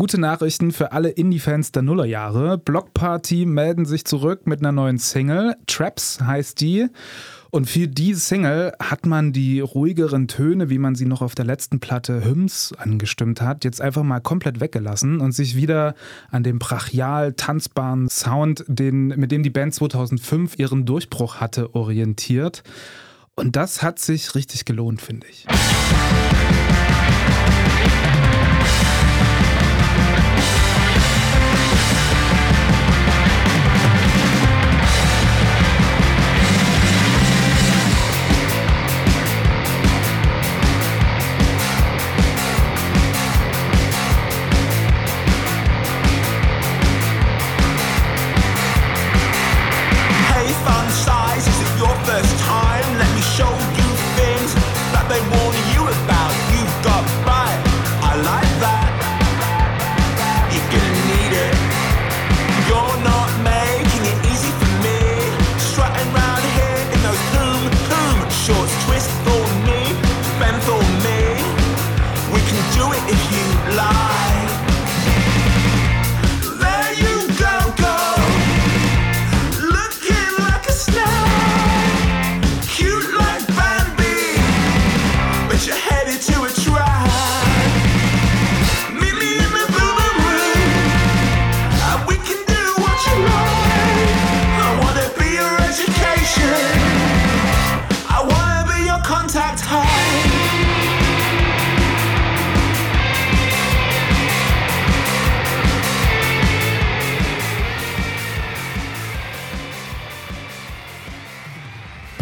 Gute 0.00 0.18
Nachrichten 0.18 0.72
für 0.72 0.92
alle 0.92 1.10
Indie-Fans 1.10 1.72
der 1.72 1.82
Nullerjahre. 1.82 2.56
Block 2.56 2.94
Party 2.94 3.44
melden 3.44 3.84
sich 3.84 4.06
zurück 4.06 4.46
mit 4.46 4.60
einer 4.60 4.72
neuen 4.72 4.96
Single. 4.96 5.56
Traps 5.66 6.22
heißt 6.22 6.58
die. 6.62 6.86
Und 7.50 7.68
für 7.68 7.86
die 7.86 8.14
Single 8.14 8.72
hat 8.80 9.04
man 9.04 9.34
die 9.34 9.60
ruhigeren 9.60 10.26
Töne, 10.26 10.70
wie 10.70 10.78
man 10.78 10.94
sie 10.94 11.04
noch 11.04 11.20
auf 11.20 11.34
der 11.34 11.44
letzten 11.44 11.80
Platte 11.80 12.24
Hymns 12.24 12.72
angestimmt 12.78 13.42
hat, 13.42 13.62
jetzt 13.62 13.82
einfach 13.82 14.02
mal 14.02 14.20
komplett 14.20 14.58
weggelassen 14.60 15.20
und 15.20 15.32
sich 15.32 15.54
wieder 15.54 15.94
an 16.30 16.44
dem 16.44 16.58
brachial 16.58 17.34
tanzbaren 17.34 18.08
Sound, 18.08 18.64
den, 18.68 19.08
mit 19.08 19.30
dem 19.30 19.42
die 19.42 19.50
Band 19.50 19.74
2005 19.74 20.58
ihren 20.58 20.86
Durchbruch 20.86 21.42
hatte, 21.42 21.74
orientiert. 21.74 22.62
Und 23.34 23.54
das 23.54 23.82
hat 23.82 23.98
sich 23.98 24.34
richtig 24.34 24.64
gelohnt, 24.64 25.02
finde 25.02 25.26
ich. 25.28 25.46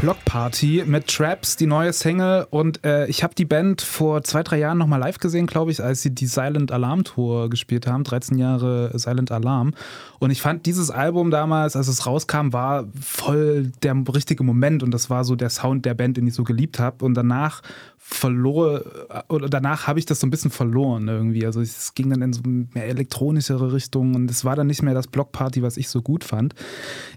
Block 0.01 0.25
Party 0.25 0.85
mit 0.87 1.09
Traps, 1.09 1.57
die 1.57 1.67
neue 1.67 1.93
Single. 1.93 2.47
Und 2.51 2.85
äh, 2.85 3.09
ich 3.09 3.25
habe 3.25 3.35
die 3.35 3.45
Band 3.45 3.83
vor 3.83 4.23
zwei, 4.23 4.45
drei 4.45 4.59
Jahren 4.59 4.79
nochmal 4.79 5.01
live 5.01 5.19
gesehen, 5.19 5.49
glaube 5.49 5.73
ich, 5.73 5.83
als 5.83 6.03
sie 6.03 6.15
die 6.15 6.27
Silent 6.27 6.71
Alarm 6.71 7.03
Tour 7.03 7.51
gespielt 7.51 7.89
haben. 7.89 8.05
13 8.05 8.39
Jahre 8.39 8.97
Silent 8.97 9.33
Alarm. 9.33 9.75
Und 10.21 10.31
ich 10.31 10.41
fand 10.41 10.67
dieses 10.67 10.93
Album 10.93 11.33
damals, 11.33 11.75
als 11.75 11.89
es 11.89 12.07
rauskam, 12.07 12.53
war 12.53 12.87
voll 13.01 13.73
der 13.83 13.97
richtige 14.15 14.45
Moment. 14.45 14.85
Und 14.85 14.93
das 14.93 15.11
war 15.11 15.25
so 15.25 15.35
der 15.35 15.51
Sound 15.51 15.85
der 15.85 15.95
Band, 15.95 16.17
den 16.17 16.29
ich 16.29 16.35
so 16.35 16.45
geliebt 16.45 16.79
habe. 16.79 17.05
Und 17.05 17.15
danach 17.15 17.63
verlor, 17.99 18.85
oder 19.29 19.49
danach 19.49 19.87
habe 19.87 19.99
ich 19.99 20.07
das 20.07 20.21
so 20.21 20.27
ein 20.27 20.31
bisschen 20.31 20.51
verloren 20.51 21.09
irgendwie. 21.09 21.45
Also 21.45 21.61
es 21.61 21.95
ging 21.95 22.09
dann 22.09 22.23
in 22.23 22.33
so 22.33 22.41
mehr 22.45 22.87
elektronischere 22.87 23.73
Richtung 23.73 24.15
und 24.15 24.31
es 24.31 24.45
war 24.45 24.57
dann 24.57 24.69
nicht 24.69 24.83
mehr 24.83 24.95
das 24.95 25.09
Blockparty, 25.09 25.63
was 25.63 25.77
ich 25.77 25.89
so 25.89 26.01
gut 26.01 26.25
fand. 26.25 26.55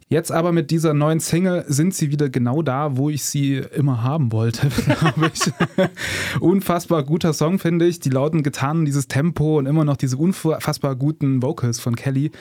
Jetzt 0.10 0.32
aber 0.32 0.52
mit 0.52 0.70
dieser 0.72 0.94
neuen 0.94 1.22
Single 1.22 1.64
sind 1.68 1.94
sie 1.94 2.12
wieder 2.12 2.30
genau 2.30 2.62
da, 2.62 2.71
wo 2.92 3.10
ich 3.10 3.24
sie 3.24 3.58
immer 3.58 4.04
haben 4.04 4.32
wollte, 4.32 4.68
glaube 4.86 5.32
ich. 5.34 6.42
Unfassbar 6.42 7.04
guter 7.04 7.34
Song, 7.34 7.60
finde 7.60 7.86
ich. 7.86 8.00
Die 8.00 8.10
lauten 8.10 8.44
Gitarren, 8.44 8.86
dieses 8.86 9.08
Tempo 9.08 9.58
und 9.58 9.66
immer 9.66 9.86
noch 9.86 9.98
diese 9.98 10.18
unfassbar 10.18 10.96
guten 10.96 11.42
Vocals 11.42 11.80
von 11.80 11.96
Kelly. 11.96 12.32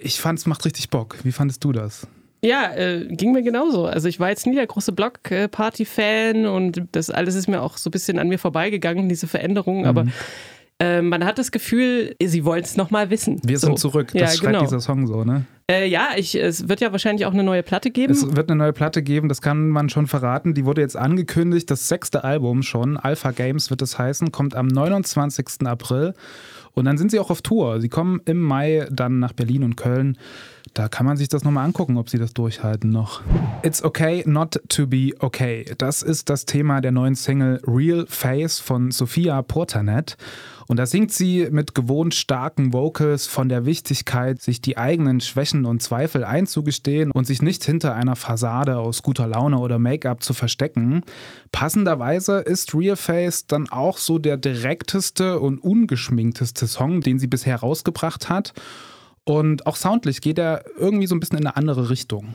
Ich 0.00 0.20
fand, 0.20 0.38
es 0.38 0.46
macht 0.46 0.64
richtig 0.64 0.90
Bock. 0.90 1.18
Wie 1.22 1.32
fandest 1.32 1.64
du 1.64 1.72
das? 1.72 2.06
Ja, 2.44 2.74
äh, 2.74 3.06
ging 3.08 3.32
mir 3.32 3.42
genauso. 3.42 3.86
Also 3.86 4.08
ich 4.08 4.18
war 4.18 4.28
jetzt 4.28 4.46
nie 4.46 4.56
der 4.56 4.66
große 4.66 4.90
Block-Party-Fan 4.92 6.46
und 6.46 6.82
das 6.90 7.08
alles 7.08 7.36
ist 7.36 7.46
mir 7.46 7.62
auch 7.62 7.76
so 7.76 7.88
ein 7.88 7.92
bisschen 7.92 8.18
an 8.18 8.28
mir 8.28 8.38
vorbeigegangen, 8.38 9.08
diese 9.08 9.28
Veränderungen. 9.28 9.86
Aber 9.86 10.06
äh, 10.82 11.00
man 11.00 11.24
hat 11.24 11.38
das 11.38 11.52
Gefühl, 11.52 12.16
sie 12.20 12.44
wollen 12.44 12.64
es 12.64 12.76
nochmal 12.76 13.08
wissen. 13.08 13.40
Wir 13.44 13.58
sind 13.58 13.78
so. 13.78 13.88
zurück. 13.88 14.08
Das 14.12 14.20
ja, 14.20 14.28
schreibt 14.28 14.52
genau. 14.54 14.60
dieser 14.64 14.80
Song 14.80 15.06
so, 15.06 15.22
ne? 15.22 15.44
Äh, 15.70 15.86
ja, 15.86 16.08
ich, 16.16 16.34
es 16.34 16.68
wird 16.68 16.80
ja 16.80 16.90
wahrscheinlich 16.90 17.24
auch 17.24 17.32
eine 17.32 17.44
neue 17.44 17.62
Platte 17.62 17.92
geben. 17.92 18.12
Es 18.12 18.34
wird 18.34 18.50
eine 18.50 18.58
neue 18.58 18.72
Platte 18.72 19.00
geben, 19.00 19.28
das 19.28 19.40
kann 19.40 19.68
man 19.68 19.88
schon 19.90 20.08
verraten. 20.08 20.54
Die 20.54 20.64
wurde 20.64 20.80
jetzt 20.80 20.96
angekündigt, 20.96 21.70
das 21.70 21.86
sechste 21.86 22.24
Album 22.24 22.64
schon. 22.64 22.96
Alpha 22.96 23.30
Games 23.30 23.70
wird 23.70 23.80
es 23.80 23.96
heißen, 23.96 24.32
kommt 24.32 24.56
am 24.56 24.66
29. 24.66 25.66
April. 25.66 26.14
Und 26.74 26.86
dann 26.86 26.98
sind 26.98 27.10
sie 27.10 27.20
auch 27.20 27.30
auf 27.30 27.42
Tour. 27.42 27.80
Sie 27.80 27.88
kommen 27.88 28.20
im 28.24 28.40
Mai 28.40 28.88
dann 28.90 29.20
nach 29.20 29.34
Berlin 29.34 29.62
und 29.62 29.76
Köln. 29.76 30.18
Da 30.74 30.88
kann 30.88 31.06
man 31.06 31.16
sich 31.16 31.28
das 31.28 31.44
nochmal 31.44 31.66
angucken, 31.66 31.98
ob 31.98 32.08
sie 32.08 32.18
das 32.18 32.32
durchhalten 32.32 32.90
noch. 32.90 33.20
It's 33.62 33.84
okay 33.84 34.24
not 34.26 34.60
to 34.68 34.86
be 34.86 35.12
okay. 35.20 35.66
Das 35.78 36.02
ist 36.02 36.28
das 36.30 36.46
Thema 36.46 36.80
der 36.80 36.92
neuen 36.92 37.14
Single 37.14 37.60
Real 37.66 38.06
Face 38.08 38.58
von 38.58 38.90
Sophia 38.90 39.42
Portanet. 39.42 40.16
Und 40.72 40.78
da 40.78 40.86
singt 40.86 41.12
sie 41.12 41.48
mit 41.50 41.74
gewohnt 41.74 42.14
starken 42.14 42.72
Vocals 42.72 43.26
von 43.26 43.50
der 43.50 43.66
Wichtigkeit, 43.66 44.40
sich 44.40 44.62
die 44.62 44.78
eigenen 44.78 45.20
Schwächen 45.20 45.66
und 45.66 45.82
Zweifel 45.82 46.24
einzugestehen 46.24 47.10
und 47.10 47.26
sich 47.26 47.42
nicht 47.42 47.62
hinter 47.62 47.94
einer 47.94 48.16
Fassade 48.16 48.78
aus 48.78 49.02
guter 49.02 49.26
Laune 49.26 49.58
oder 49.58 49.78
Make-up 49.78 50.22
zu 50.22 50.32
verstecken. 50.32 51.02
Passenderweise 51.52 52.38
ist 52.38 52.74
Real 52.74 52.96
Face 52.96 53.46
dann 53.46 53.68
auch 53.68 53.98
so 53.98 54.18
der 54.18 54.38
direkteste 54.38 55.40
und 55.40 55.58
ungeschminkteste 55.58 56.66
Song, 56.66 57.02
den 57.02 57.18
sie 57.18 57.26
bisher 57.26 57.56
rausgebracht 57.56 58.30
hat. 58.30 58.54
Und 59.24 59.66
auch 59.66 59.76
soundlich 59.76 60.22
geht 60.22 60.38
er 60.38 60.64
irgendwie 60.78 61.06
so 61.06 61.14
ein 61.14 61.20
bisschen 61.20 61.36
in 61.36 61.46
eine 61.46 61.56
andere 61.56 61.90
Richtung. 61.90 62.32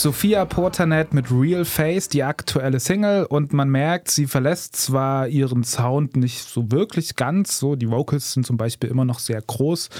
Sophia 0.00 0.46
Portanet 0.46 1.12
mit 1.12 1.30
Real 1.30 1.66
Face, 1.66 2.08
die 2.08 2.22
aktuelle 2.22 2.80
Single 2.80 3.26
und 3.26 3.52
man 3.52 3.68
merkt, 3.68 4.10
sie 4.10 4.26
verlässt 4.26 4.74
zwar 4.74 5.28
ihren 5.28 5.62
Sound 5.62 6.16
nicht 6.16 6.48
so 6.48 6.72
wirklich 6.72 7.16
ganz, 7.16 7.58
so 7.58 7.76
die 7.76 7.90
Vocals 7.90 8.32
sind 8.32 8.46
zum 8.46 8.56
Beispiel 8.56 8.88
immer 8.88 9.04
noch 9.04 9.18
sehr 9.18 9.42
groß. 9.42 9.90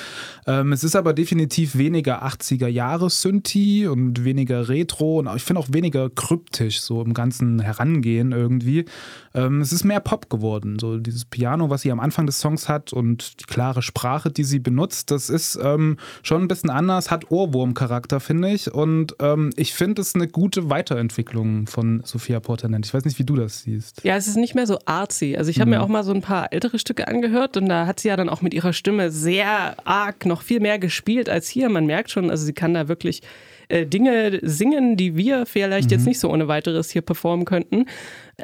Ähm, 0.47 0.73
es 0.73 0.85
ist 0.85 0.97
aber 0.97 1.12
definitiv 1.12 1.76
weniger 1.76 2.25
80er 2.25 2.66
Jahre 2.66 3.11
Synthi 3.11 3.88
und 3.88 4.25
weniger 4.25 4.71
Retro 4.71 5.19
und 5.19 5.28
ich 5.37 5.42
finde 5.42 5.61
auch 5.61 5.69
weniger 5.71 6.09
kryptisch 6.09 6.80
so 6.80 7.02
im 7.02 7.12
ganzen 7.12 7.61
Herangehen 7.61 8.33
irgendwie. 8.33 8.87
Ähm, 9.35 9.61
es 9.61 9.71
ist 9.71 9.85
mehr 9.85 10.00
Pop 10.00 10.30
geworden, 10.30 10.78
so 10.80 10.97
dieses 10.97 11.26
Piano, 11.26 11.69
was 11.69 11.83
sie 11.83 11.92
am 11.92 12.00
Anfang 12.00 12.25
des 12.25 12.40
Songs 12.40 12.71
hat 12.71 12.95
und 12.95 13.38
die 13.40 13.45
klare 13.45 13.83
Sprache, 13.83 14.30
die 14.30 14.45
sie 14.45 14.61
benutzt, 14.61 15.11
das 15.11 15.28
ist 15.28 15.59
ähm, 15.62 15.99
schon 16.23 16.40
ein 16.40 16.49
bisschen 16.49 16.71
anders, 16.71 17.11
hat 17.11 17.30
Ohrwurmcharakter, 17.30 18.19
finde 18.19 18.49
ich 18.49 18.73
und 18.73 19.14
ähm, 19.21 19.50
ich 19.57 19.75
finde 19.75 19.89
es 19.99 20.14
eine 20.14 20.28
gute 20.28 20.70
Weiterentwicklung 20.70 21.66
von 21.66 22.02
Sophia 22.04 22.40
Portanet. 22.40 22.87
Ich 22.87 22.94
weiß 22.94 23.04
nicht, 23.04 23.18
wie 23.18 23.25
du 23.25 23.37
das 23.37 23.62
siehst. 23.62 24.04
Ja, 24.04 24.16
es 24.16 24.26
ist 24.26 24.37
nicht 24.37 24.54
mehr 24.54 24.66
so 24.66 24.78
artsy. 24.85 25.37
Also 25.37 25.50
ich 25.50 25.61
habe 25.61 25.70
mir 25.70 25.82
auch 25.82 25.88
mal 25.88 26.04
so 26.04 26.12
ein 26.12 26.23
paar 26.23 26.52
ältere 26.52 26.78
Stücke 26.78 27.09
angehört 27.09 27.56
und 27.56 27.68
da 27.68 27.87
hat 27.87 28.00
sie 28.00 28.09
ja 28.09 28.16
dann 28.16 28.28
auch 28.28 28.42
mit 28.42 28.54
ihrer 28.54 28.73
Stimme 28.73 29.10
sehr 29.10 29.76
arg 29.86 30.26
noch 30.26 30.43
viel 30.43 30.60
mehr 30.60 30.78
gespielt 30.78 31.28
als 31.28 31.49
hier. 31.49 31.69
Man 31.69 31.86
merkt 31.86 32.10
schon, 32.10 32.30
also 32.30 32.45
sie 32.45 32.52
kann 32.52 32.75
da 32.75 32.88
wirklich 32.88 33.23
äh, 33.71 33.87
Dinge 33.87 34.39
singen, 34.43 34.97
die 34.97 35.17
wir 35.17 35.47
vielleicht 35.47 35.91
jetzt 35.91 36.06
nicht 36.06 36.19
so 36.19 36.30
ohne 36.30 36.49
weiteres 36.49 36.91
hier 36.91 37.02
performen 37.02 37.45
könnten. 37.45 37.87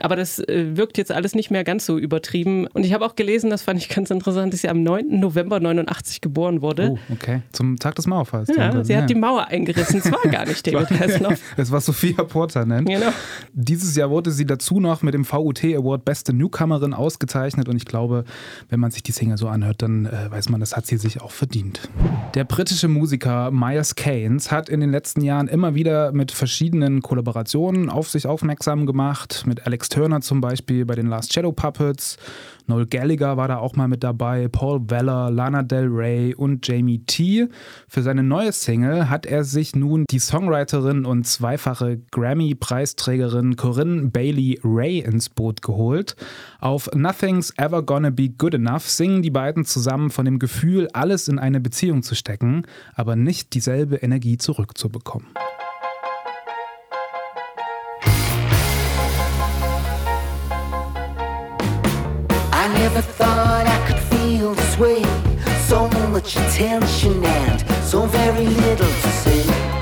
Aber 0.02 0.16
das 0.16 0.38
äh, 0.38 0.76
wirkt 0.76 0.98
jetzt 0.98 1.12
alles 1.12 1.34
nicht 1.34 1.50
mehr 1.50 1.64
ganz 1.64 1.86
so 1.86 1.98
übertrieben. 1.98 2.66
Und 2.68 2.84
ich 2.84 2.92
habe 2.92 3.04
auch 3.04 3.16
gelesen, 3.16 3.50
das 3.50 3.62
fand 3.62 3.80
ich 3.80 3.88
ganz 3.88 4.10
interessant, 4.10 4.52
dass 4.52 4.60
sie 4.60 4.68
am 4.68 4.82
9. 4.82 5.20
November 5.20 5.60
89 5.60 6.20
geboren 6.20 6.62
wurde. 6.62 6.92
Oh, 6.92 7.12
okay. 7.12 7.42
Zum 7.52 7.78
Tag 7.78 7.94
des 7.94 8.06
Mauerfalls. 8.06 8.50
Ja, 8.54 8.84
sie 8.84 8.96
hat 8.96 9.10
die 9.10 9.14
Mauer 9.14 9.46
eingerissen. 9.48 10.00
Es 10.00 10.10
war 10.10 10.30
gar 10.30 10.46
nicht 10.46 10.66
David 10.72 10.90
Hasselhoff. 10.90 11.40
Es 11.56 11.70
war 11.70 11.80
Sophia 11.80 12.22
Portanet. 12.24 12.86
Genau. 12.86 13.10
Dieses 13.52 13.96
Jahr 13.96 14.10
wurde 14.10 14.30
sie 14.30 14.46
dazu 14.46 14.80
noch 14.80 15.02
mit 15.02 15.14
dem 15.14 15.24
VUT 15.24 15.64
Award 15.64 16.04
Beste 16.04 16.32
Newcomerin 16.32 16.92
ausgezeichnet 16.92 17.68
und 17.68 17.76
ich 17.76 17.84
glaube, 17.84 18.24
wenn 18.68 18.80
man 18.80 18.90
sich 18.90 19.02
die 19.02 19.12
Single 19.12 19.38
so 19.38 19.48
anhört, 19.48 19.82
dann 19.82 20.06
äh, 20.06 20.30
weiß 20.30 20.48
man, 20.50 20.60
das 20.60 20.76
hat 20.76 20.86
sie 20.86 20.96
sich 20.96 21.20
auch 21.20 21.30
verdient. 21.30 21.88
Der 22.34 22.44
britische 22.44 22.88
Musiker 22.88 23.50
Myers 23.50 23.94
Keynes 23.94 24.50
hat 24.50 24.68
in 24.68 24.80
den 24.80 24.90
letzten 24.90 25.15
Jahren 25.22 25.48
immer 25.48 25.74
wieder 25.74 26.12
mit 26.12 26.32
verschiedenen 26.32 27.02
Kollaborationen 27.02 27.90
auf 27.90 28.08
sich 28.08 28.26
aufmerksam 28.26 28.86
gemacht, 28.86 29.44
mit 29.46 29.66
Alex 29.66 29.88
Turner 29.88 30.20
zum 30.20 30.40
Beispiel 30.40 30.84
bei 30.84 30.94
den 30.94 31.06
Last 31.06 31.32
Shadow 31.32 31.52
Puppets, 31.52 32.18
Noel 32.68 32.86
Gallagher 32.86 33.36
war 33.36 33.46
da 33.46 33.58
auch 33.58 33.76
mal 33.76 33.86
mit 33.86 34.02
dabei, 34.02 34.48
Paul 34.48 34.90
Weller, 34.90 35.30
Lana 35.30 35.62
Del 35.62 35.86
Rey 35.86 36.34
und 36.34 36.66
Jamie 36.66 36.98
T. 36.98 37.48
Für 37.86 38.02
seine 38.02 38.24
neue 38.24 38.50
Single 38.50 39.08
hat 39.08 39.24
er 39.24 39.44
sich 39.44 39.76
nun 39.76 40.04
die 40.10 40.18
Songwriterin 40.18 41.06
und 41.06 41.28
zweifache 41.28 42.00
Grammy-Preisträgerin 42.10 43.54
Corinne 43.54 44.08
Bailey 44.08 44.58
Ray 44.64 44.98
ins 44.98 45.28
Boot 45.28 45.62
geholt. 45.62 46.16
Auf 46.58 46.90
Nothing's 46.92 47.52
Ever 47.56 47.82
Gonna 47.82 48.10
Be 48.10 48.30
Good 48.30 48.54
Enough 48.54 48.88
singen 48.88 49.22
die 49.22 49.30
beiden 49.30 49.64
zusammen 49.64 50.10
von 50.10 50.24
dem 50.24 50.40
Gefühl, 50.40 50.88
alles 50.92 51.28
in 51.28 51.38
eine 51.38 51.60
Beziehung 51.60 52.02
zu 52.02 52.16
stecken, 52.16 52.66
aber 52.94 53.14
nicht 53.14 53.54
dieselbe 53.54 53.96
Energie 53.96 54.38
zurückzubekommen. 54.38 55.05
I 62.52 62.68
never 62.74 63.00
thought 63.00 63.66
I 63.66 63.86
could 63.86 64.00
feel 64.10 64.54
this 64.54 64.78
way. 64.78 65.02
So 65.68 65.88
much 66.10 66.36
attention 66.36 67.24
and 67.24 67.60
so 67.84 68.06
very 68.06 68.46
little 68.46 68.86
to 68.86 69.08
say. 69.22 69.75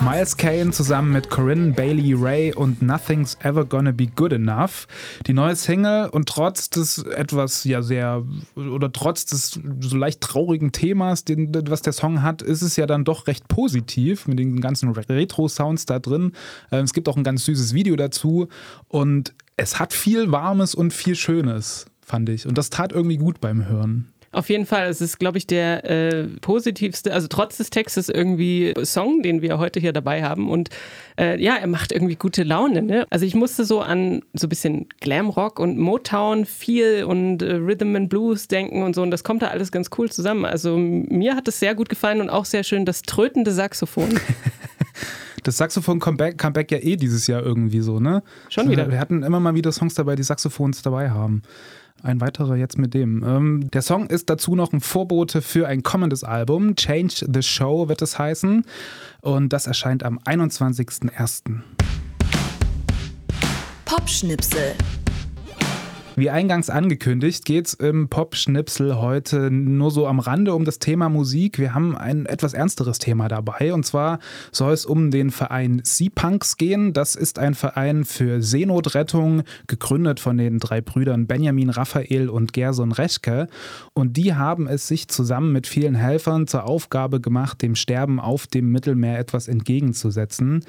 Miles 0.00 0.36
Kane 0.38 0.70
zusammen 0.70 1.12
mit 1.12 1.28
Corinne 1.28 1.72
Bailey 1.72 2.14
Ray 2.14 2.54
und 2.54 2.80
Nothing's 2.80 3.36
Ever 3.42 3.66
Gonna 3.66 3.90
Be 3.90 4.06
Good 4.06 4.32
Enough. 4.32 4.86
Die 5.26 5.34
neue 5.34 5.56
Single 5.56 6.08
und 6.08 6.26
trotz 6.26 6.70
des 6.70 6.98
etwas 6.98 7.64
ja 7.64 7.82
sehr 7.82 8.24
oder 8.56 8.90
trotz 8.90 9.26
des 9.26 9.60
so 9.80 9.96
leicht 9.96 10.22
traurigen 10.22 10.72
Themas, 10.72 11.24
den, 11.24 11.52
was 11.68 11.82
der 11.82 11.92
Song 11.92 12.22
hat, 12.22 12.40
ist 12.40 12.62
es 12.62 12.76
ja 12.76 12.86
dann 12.86 13.04
doch 13.04 13.26
recht 13.26 13.46
positiv 13.48 14.26
mit 14.26 14.38
den 14.38 14.62
ganzen 14.62 14.90
Retro-Sounds 14.90 15.84
da 15.84 15.98
drin. 15.98 16.32
Ähm, 16.72 16.84
Es 16.84 16.94
gibt 16.94 17.10
auch 17.10 17.16
ein 17.18 17.24
ganz 17.24 17.44
süßes 17.44 17.74
Video 17.74 17.94
dazu 17.96 18.48
und 18.88 19.34
es 19.58 19.78
hat 19.78 19.92
viel 19.92 20.32
Warmes 20.32 20.74
und 20.74 20.94
viel 20.94 21.14
Schönes, 21.14 21.84
fand 22.00 22.30
ich. 22.30 22.46
Und 22.46 22.56
das 22.56 22.70
tat 22.70 22.92
irgendwie 22.92 23.18
gut 23.18 23.42
beim 23.42 23.66
Hören. 23.66 24.14
Auf 24.30 24.50
jeden 24.50 24.66
Fall, 24.66 24.88
es 24.88 25.00
ist, 25.00 25.18
glaube 25.18 25.38
ich, 25.38 25.46
der 25.46 25.84
äh, 25.88 26.24
positivste, 26.40 27.12
also 27.12 27.28
trotz 27.28 27.56
des 27.56 27.70
Textes 27.70 28.08
irgendwie 28.08 28.74
Song, 28.84 29.22
den 29.22 29.40
wir 29.40 29.58
heute 29.58 29.80
hier 29.80 29.92
dabei 29.92 30.22
haben. 30.22 30.50
Und 30.50 30.68
äh, 31.18 31.40
ja, 31.42 31.56
er 31.56 31.66
macht 31.66 31.92
irgendwie 31.92 32.16
gute 32.16 32.42
Laune. 32.42 32.82
Ne? 32.82 33.06
Also 33.08 33.24
ich 33.24 33.34
musste 33.34 33.64
so 33.64 33.80
an 33.80 34.22
so 34.34 34.46
ein 34.46 34.50
bisschen 34.50 34.86
Glamrock 35.00 35.58
und 35.58 35.78
Motown 35.78 36.44
viel 36.44 37.04
und 37.04 37.42
äh, 37.42 37.54
Rhythm 37.54 37.96
and 37.96 38.10
Blues 38.10 38.48
denken 38.48 38.82
und 38.82 38.94
so. 38.94 39.02
Und 39.02 39.10
das 39.10 39.24
kommt 39.24 39.42
da 39.42 39.48
alles 39.48 39.72
ganz 39.72 39.88
cool 39.96 40.10
zusammen. 40.10 40.44
Also 40.44 40.76
mir 40.76 41.34
hat 41.34 41.48
es 41.48 41.58
sehr 41.58 41.74
gut 41.74 41.88
gefallen 41.88 42.20
und 42.20 42.28
auch 42.28 42.44
sehr 42.44 42.64
schön 42.64 42.84
das 42.84 43.02
trötende 43.02 43.52
Saxophon. 43.52 44.20
Das 45.44 45.56
Saxophon 45.56 45.98
Comeback, 45.98 46.36
Comeback 46.36 46.70
ja 46.70 46.78
eh 46.78 46.96
dieses 46.96 47.26
Jahr 47.26 47.42
irgendwie 47.42 47.80
so, 47.80 48.00
ne? 48.00 48.22
Schon 48.50 48.68
wieder. 48.68 48.90
Wir 48.90 48.98
hatten 48.98 49.22
immer 49.22 49.40
mal 49.40 49.54
wieder 49.54 49.72
Songs 49.72 49.94
dabei, 49.94 50.14
die 50.14 50.22
Saxophons 50.22 50.82
dabei 50.82 51.10
haben. 51.10 51.42
Ein 52.02 52.20
weiterer 52.20 52.54
jetzt 52.54 52.78
mit 52.78 52.94
dem. 52.94 53.24
Ähm, 53.24 53.70
der 53.72 53.82
Song 53.82 54.06
ist 54.06 54.30
dazu 54.30 54.54
noch 54.54 54.72
ein 54.72 54.80
Vorbote 54.80 55.42
für 55.42 55.66
ein 55.66 55.82
kommendes 55.82 56.22
Album. 56.22 56.76
Change 56.76 57.26
the 57.32 57.42
Show 57.42 57.88
wird 57.88 58.02
es 58.02 58.18
heißen. 58.18 58.64
Und 59.20 59.52
das 59.52 59.66
erscheint 59.66 60.04
am 60.04 60.18
21.01. 60.18 61.60
Popschnipsel. 63.84 64.74
Wie 66.18 66.30
eingangs 66.30 66.68
angekündigt, 66.68 67.44
geht 67.44 67.68
es 67.68 67.74
im 67.74 68.08
Pop-Schnipsel 68.08 68.96
heute 68.96 69.52
nur 69.52 69.92
so 69.92 70.08
am 70.08 70.18
Rande 70.18 70.52
um 70.52 70.64
das 70.64 70.80
Thema 70.80 71.08
Musik. 71.08 71.60
Wir 71.60 71.74
haben 71.74 71.96
ein 71.96 72.26
etwas 72.26 72.54
ernsteres 72.54 72.98
Thema 72.98 73.28
dabei. 73.28 73.72
Und 73.72 73.86
zwar 73.86 74.18
soll 74.50 74.72
es 74.72 74.84
um 74.84 75.12
den 75.12 75.30
Verein 75.30 75.80
Sea-Punks 75.84 76.56
gehen. 76.56 76.92
Das 76.92 77.14
ist 77.14 77.38
ein 77.38 77.54
Verein 77.54 78.04
für 78.04 78.42
Seenotrettung, 78.42 79.44
gegründet 79.68 80.18
von 80.18 80.36
den 80.36 80.58
drei 80.58 80.80
Brüdern 80.80 81.28
Benjamin, 81.28 81.70
Raphael 81.70 82.28
und 82.28 82.52
Gerson 82.52 82.90
Reschke. 82.90 83.46
Und 83.94 84.16
die 84.16 84.34
haben 84.34 84.66
es 84.66 84.88
sich 84.88 85.06
zusammen 85.06 85.52
mit 85.52 85.68
vielen 85.68 85.94
Helfern 85.94 86.48
zur 86.48 86.64
Aufgabe 86.64 87.20
gemacht, 87.20 87.62
dem 87.62 87.76
Sterben 87.76 88.18
auf 88.18 88.48
dem 88.48 88.72
Mittelmeer 88.72 89.20
etwas 89.20 89.46
entgegenzusetzen. 89.46 90.64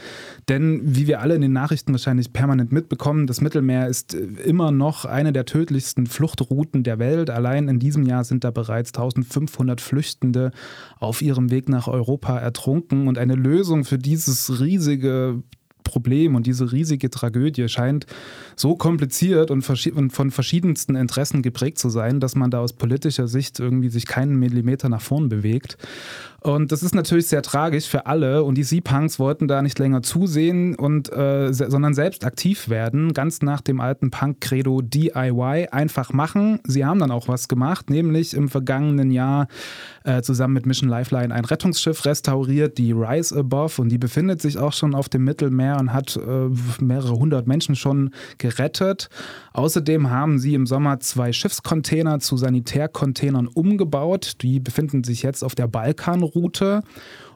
Denn 0.47 0.81
wie 0.83 1.07
wir 1.07 1.21
alle 1.21 1.33
in 1.33 1.41
den 1.41 1.53
Nachrichten 1.53 1.91
wahrscheinlich 1.91 2.33
permanent 2.33 2.71
mitbekommen, 2.71 3.25
das 3.25 3.41
Mittelmeer 3.41 3.87
ist 3.87 4.13
immer 4.13 4.71
noch 4.71 5.05
eine 5.05 5.33
der 5.33 5.38
tödlichsten 5.45 6.07
Fluchtrouten 6.07 6.83
der 6.83 6.99
Welt. 6.99 7.29
Allein 7.29 7.67
in 7.67 7.79
diesem 7.79 8.03
Jahr 8.03 8.23
sind 8.23 8.43
da 8.43 8.51
bereits 8.51 8.89
1500 8.93 9.81
Flüchtende 9.81 10.51
auf 10.99 11.21
ihrem 11.21 11.51
Weg 11.51 11.69
nach 11.69 11.87
Europa 11.87 12.37
ertrunken. 12.37 13.07
Und 13.07 13.17
eine 13.17 13.35
Lösung 13.35 13.85
für 13.85 13.97
dieses 13.97 14.59
riesige 14.59 15.43
Problem 15.89 16.35
und 16.35 16.45
diese 16.45 16.71
riesige 16.71 17.09
Tragödie 17.09 17.67
scheint 17.67 18.05
so 18.55 18.75
kompliziert 18.75 19.49
und 19.49 19.63
von 19.63 20.31
verschiedensten 20.31 20.95
Interessen 20.95 21.41
geprägt 21.41 21.79
zu 21.79 21.89
sein, 21.89 22.19
dass 22.19 22.35
man 22.35 22.51
da 22.51 22.59
aus 22.59 22.73
politischer 22.73 23.27
Sicht 23.27 23.59
irgendwie 23.59 23.89
sich 23.89 24.05
keinen 24.05 24.35
Millimeter 24.35 24.87
nach 24.87 25.01
vorn 25.01 25.29
bewegt. 25.29 25.77
Und 26.41 26.71
das 26.71 26.83
ist 26.83 26.95
natürlich 26.95 27.27
sehr 27.27 27.41
tragisch 27.41 27.87
für 27.87 28.05
alle. 28.05 28.43
Und 28.43 28.55
die 28.55 28.63
Sea-Punks 28.63 29.19
wollten 29.19 29.47
da 29.47 29.61
nicht 29.61 29.79
länger 29.79 30.01
zusehen, 30.01 30.75
und, 30.75 31.11
äh, 31.11 31.51
se 31.53 31.69
sondern 31.69 31.93
selbst 31.93 32.25
aktiv 32.25 32.69
werden, 32.69 33.13
ganz 33.13 33.41
nach 33.41 33.61
dem 33.61 33.79
alten 33.81 34.11
Punk-Credo 34.11 34.81
DIY, 34.81 35.67
einfach 35.71 36.13
machen. 36.13 36.59
Sie 36.65 36.85
haben 36.85 36.99
dann 36.99 37.11
auch 37.11 37.27
was 37.27 37.47
gemacht, 37.47 37.89
nämlich 37.89 38.33
im 38.33 38.49
vergangenen 38.49 39.11
Jahr 39.11 39.47
äh, 40.03 40.21
zusammen 40.21 40.53
mit 40.53 40.65
Mission 40.65 40.89
Lifeline 40.89 41.33
ein 41.33 41.45
Rettungsschiff 41.45 42.05
restauriert, 42.05 42.77
die 42.77 42.91
Rise 42.91 43.37
Above. 43.37 43.81
Und 43.81 43.89
die 43.89 43.97
befindet 43.97 44.41
sich 44.41 44.57
auch 44.57 44.73
schon 44.73 44.95
auf 44.95 45.09
dem 45.09 45.23
Mittelmeer 45.23 45.77
und 45.79 45.93
hat 45.93 46.15
äh, 46.17 46.49
mehrere 46.83 47.13
hundert 47.13 47.47
Menschen 47.47 47.75
schon 47.75 48.11
gerettet. 48.37 49.09
Außerdem 49.53 50.09
haben 50.09 50.39
sie 50.39 50.53
im 50.53 50.65
Sommer 50.65 50.99
zwei 50.99 51.33
Schiffscontainer 51.33 52.19
zu 52.19 52.37
Sanitärcontainern 52.37 53.47
umgebaut. 53.47 54.33
Die 54.41 54.59
befinden 54.59 55.03
sich 55.03 55.23
jetzt 55.23 55.43
auf 55.43 55.55
der 55.55 55.67
Balkanroute. 56.29 56.83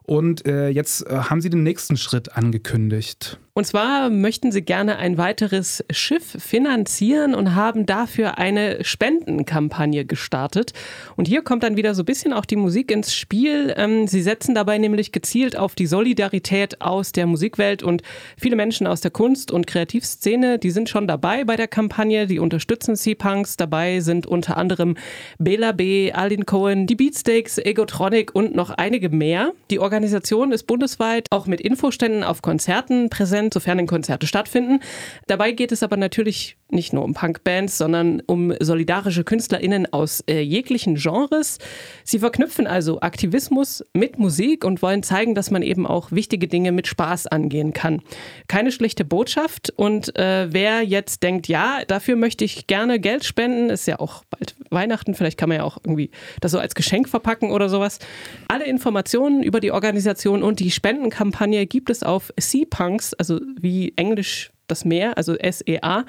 Und 0.05 0.45
äh, 0.45 0.67
jetzt 0.67 1.07
äh, 1.07 1.15
haben 1.15 1.39
sie 1.39 1.49
den 1.49 1.63
nächsten 1.63 1.95
Schritt 1.95 2.35
angekündigt. 2.35 3.39
Und 3.55 3.67
zwar 3.67 4.09
möchten 4.09 4.51
sie 4.51 4.63
gerne 4.63 4.97
ein 4.97 5.19
weiteres 5.19 5.85
Schiff 5.91 6.37
finanzieren 6.39 7.35
und 7.35 7.53
haben 7.53 7.85
dafür 7.85 8.39
eine 8.39 8.83
Spendenkampagne 8.83 10.05
gestartet. 10.05 10.73
Und 11.17 11.27
hier 11.27 11.43
kommt 11.43 11.61
dann 11.61 11.77
wieder 11.77 11.93
so 11.93 12.01
ein 12.01 12.05
bisschen 12.05 12.33
auch 12.33 12.45
die 12.45 12.55
Musik 12.55 12.89
ins 12.89 13.13
Spiel. 13.13 13.71
Ähm, 13.77 14.07
Sie 14.07 14.23
setzen 14.23 14.55
dabei 14.55 14.79
nämlich 14.79 15.11
gezielt 15.11 15.55
auf 15.55 15.75
die 15.75 15.85
Solidarität 15.85 16.81
aus 16.81 17.11
der 17.11 17.27
Musikwelt 17.27 17.83
und 17.83 18.01
viele 18.37 18.55
Menschen 18.55 18.87
aus 18.87 19.01
der 19.01 19.11
Kunst- 19.11 19.51
und 19.51 19.67
Kreativszene, 19.67 20.57
die 20.57 20.71
sind 20.71 20.89
schon 20.89 21.07
dabei 21.07 21.43
bei 21.43 21.55
der 21.55 21.67
Kampagne, 21.67 22.25
die 22.25 22.39
unterstützen 22.39 22.95
Sea-Punks. 22.95 23.55
Dabei 23.57 23.99
sind 23.99 24.25
unter 24.25 24.57
anderem 24.57 24.95
Bela 25.37 25.73
B., 25.73 26.11
Alin 26.11 26.47
Cohen, 26.47 26.87
die 26.87 26.95
Beatsteaks, 26.95 27.59
Egotronic 27.59 28.33
und 28.33 28.55
noch 28.55 28.71
einige 28.71 29.09
mehr. 29.09 29.51
Die 29.69 29.77
Organisation 29.77 30.51
ist 30.51 30.63
bundesweit 30.63 31.27
auch 31.29 31.45
mit 31.45 31.61
Infoständen 31.61 32.23
auf 32.23 32.41
Konzerten 32.41 33.11
präsent, 33.11 33.42
sofern 33.51 33.77
denn 33.77 33.87
Konzerte 33.87 34.27
stattfinden. 34.27 34.79
Dabei 35.27 35.51
geht 35.51 35.71
es 35.71 35.83
aber 35.83 35.97
natürlich 35.97 36.57
nicht 36.73 36.93
nur 36.93 37.03
um 37.03 37.13
Punkbands, 37.13 37.77
sondern 37.77 38.21
um 38.25 38.53
solidarische 38.59 39.23
KünstlerInnen 39.23 39.91
aus 39.91 40.23
äh, 40.27 40.41
jeglichen 40.41 40.95
Genres. 40.95 41.59
Sie 42.03 42.19
verknüpfen 42.19 42.67
also 42.67 43.01
Aktivismus 43.01 43.83
mit 43.93 44.19
Musik 44.19 44.65
und 44.65 44.81
wollen 44.81 45.03
zeigen, 45.03 45.35
dass 45.35 45.51
man 45.51 45.61
eben 45.61 45.85
auch 45.85 46.11
wichtige 46.11 46.47
Dinge 46.47 46.71
mit 46.71 46.87
Spaß 46.87 47.27
angehen 47.27 47.73
kann. 47.73 48.01
Keine 48.47 48.71
schlechte 48.71 49.05
Botschaft. 49.05 49.73
Und 49.75 50.17
äh, 50.17 50.47
wer 50.51 50.81
jetzt 50.81 51.23
denkt, 51.23 51.47
ja, 51.47 51.85
dafür 51.87 52.15
möchte 52.15 52.45
ich 52.45 52.67
gerne 52.67 52.99
Geld 52.99 53.23
spenden, 53.23 53.69
ist 53.69 53.87
ja 53.87 53.99
auch 53.99 54.23
bald 54.29 54.55
Weihnachten, 54.69 55.13
vielleicht 55.13 55.37
kann 55.37 55.49
man 55.49 55.59
ja 55.59 55.63
auch 55.63 55.77
irgendwie 55.83 56.09
das 56.41 56.51
so 56.51 56.59
als 56.59 56.75
Geschenk 56.75 57.09
verpacken 57.09 57.51
oder 57.51 57.69
sowas. 57.69 57.99
Alle 58.47 58.65
Informationen 58.65 59.43
über 59.43 59.59
die 59.59 59.71
Organisation 59.71 60.43
und 60.43 60.59
die 60.59 60.71
Spendenkampagne 60.71 61.65
gibt 61.65 61.89
es 61.89 62.03
auf 62.03 62.33
Seapunks, 62.39 63.13
also 63.13 63.39
wie 63.59 63.93
Englisch 63.95 64.52
das 64.67 64.85
Meer, 64.85 65.17
also 65.17 65.35
S-E-A, 65.35 66.05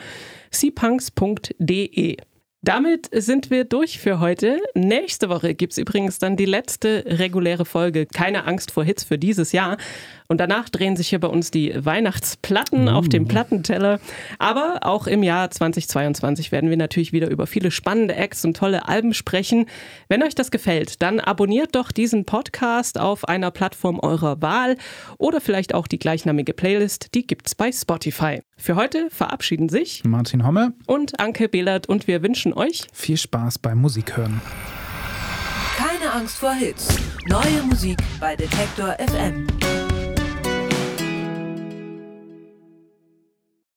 seapunks.de. 0.51 2.17
Damit 2.65 3.11
sind 3.13 3.51
wir 3.51 3.65
durch 3.65 3.99
für 3.99 4.21
heute. 4.21 4.59
Nächste 4.75 5.29
Woche 5.29 5.55
gibt 5.55 5.73
es 5.75 5.79
übrigens 5.79 6.19
dann 6.19 6.35
die 6.37 6.47
letzte 6.47 7.05
reguläre 7.07 7.67
Folge 7.67 8.07
Keine 8.07 8.47
Angst 8.47 8.71
vor 8.71 8.85
Hits 8.85 9.05
für 9.05 9.19
dieses 9.19 9.53
Jahr. 9.53 9.77
Und 10.29 10.39
danach 10.39 10.69
drehen 10.71 10.97
sich 10.97 11.09
hier 11.09 11.21
bei 11.21 11.29
uns 11.29 11.51
die 11.51 11.73
Weihnachtsplatten 11.77 12.89
auf 12.89 13.09
dem 13.09 13.29
Plattenteller. 13.29 14.01
Aber 14.39 14.81
auch 14.83 15.07
im 15.07 15.23
Jahr 15.23 15.51
2022 15.51 16.51
werden 16.51 16.71
wir 16.71 16.79
natürlich 16.79 17.13
wieder 17.13 17.29
über 17.29 17.47
viele 17.47 17.71
spannende 17.71 18.15
Acts 18.15 18.45
und 18.45 18.57
tolle 18.57 18.89
Alben 18.89 19.13
sprechen. 19.13 19.67
Wenn 20.09 20.23
euch 20.23 20.35
das 20.35 20.51
gefällt, 20.51 21.03
dann 21.03 21.21
abonniert 21.21 21.75
doch 21.75 21.93
diesen 21.93 22.25
Podcast 22.25 22.99
auf 22.99 23.29
einer 23.29 23.51
Plattform 23.51 24.01
eurer 24.01 24.41
Wahl 24.41 24.77
oder 25.19 25.41
vielleicht 25.41 25.75
auch 25.75 25.87
die 25.87 25.99
gleichnamige 25.99 26.55
Playlist, 26.55 27.15
die 27.15 27.27
gibt's 27.27 27.55
bei 27.55 27.71
Spotify. 27.71 28.41
Für 28.57 28.77
heute 28.77 29.11
verabschieden 29.11 29.69
sich 29.69 30.05
Martin 30.05 30.47
Homme, 30.47 30.73
und 30.87 31.21
Anke 31.21 31.49
Behlert 31.49 31.89
und 31.89 32.07
wir 32.07 32.23
wünschen 32.23 32.55
euch 32.55 32.87
viel 32.93 33.17
Spaß 33.17 33.59
beim 33.59 33.79
Musikhören. 33.79 34.41
Keine 35.77 36.13
Angst 36.13 36.39
vor 36.39 36.55
Hits. 36.55 36.97
Neue 37.27 37.63
Musik 37.69 37.99
bei 38.21 38.37
Detektor 38.37 38.97
FM. 38.99 39.47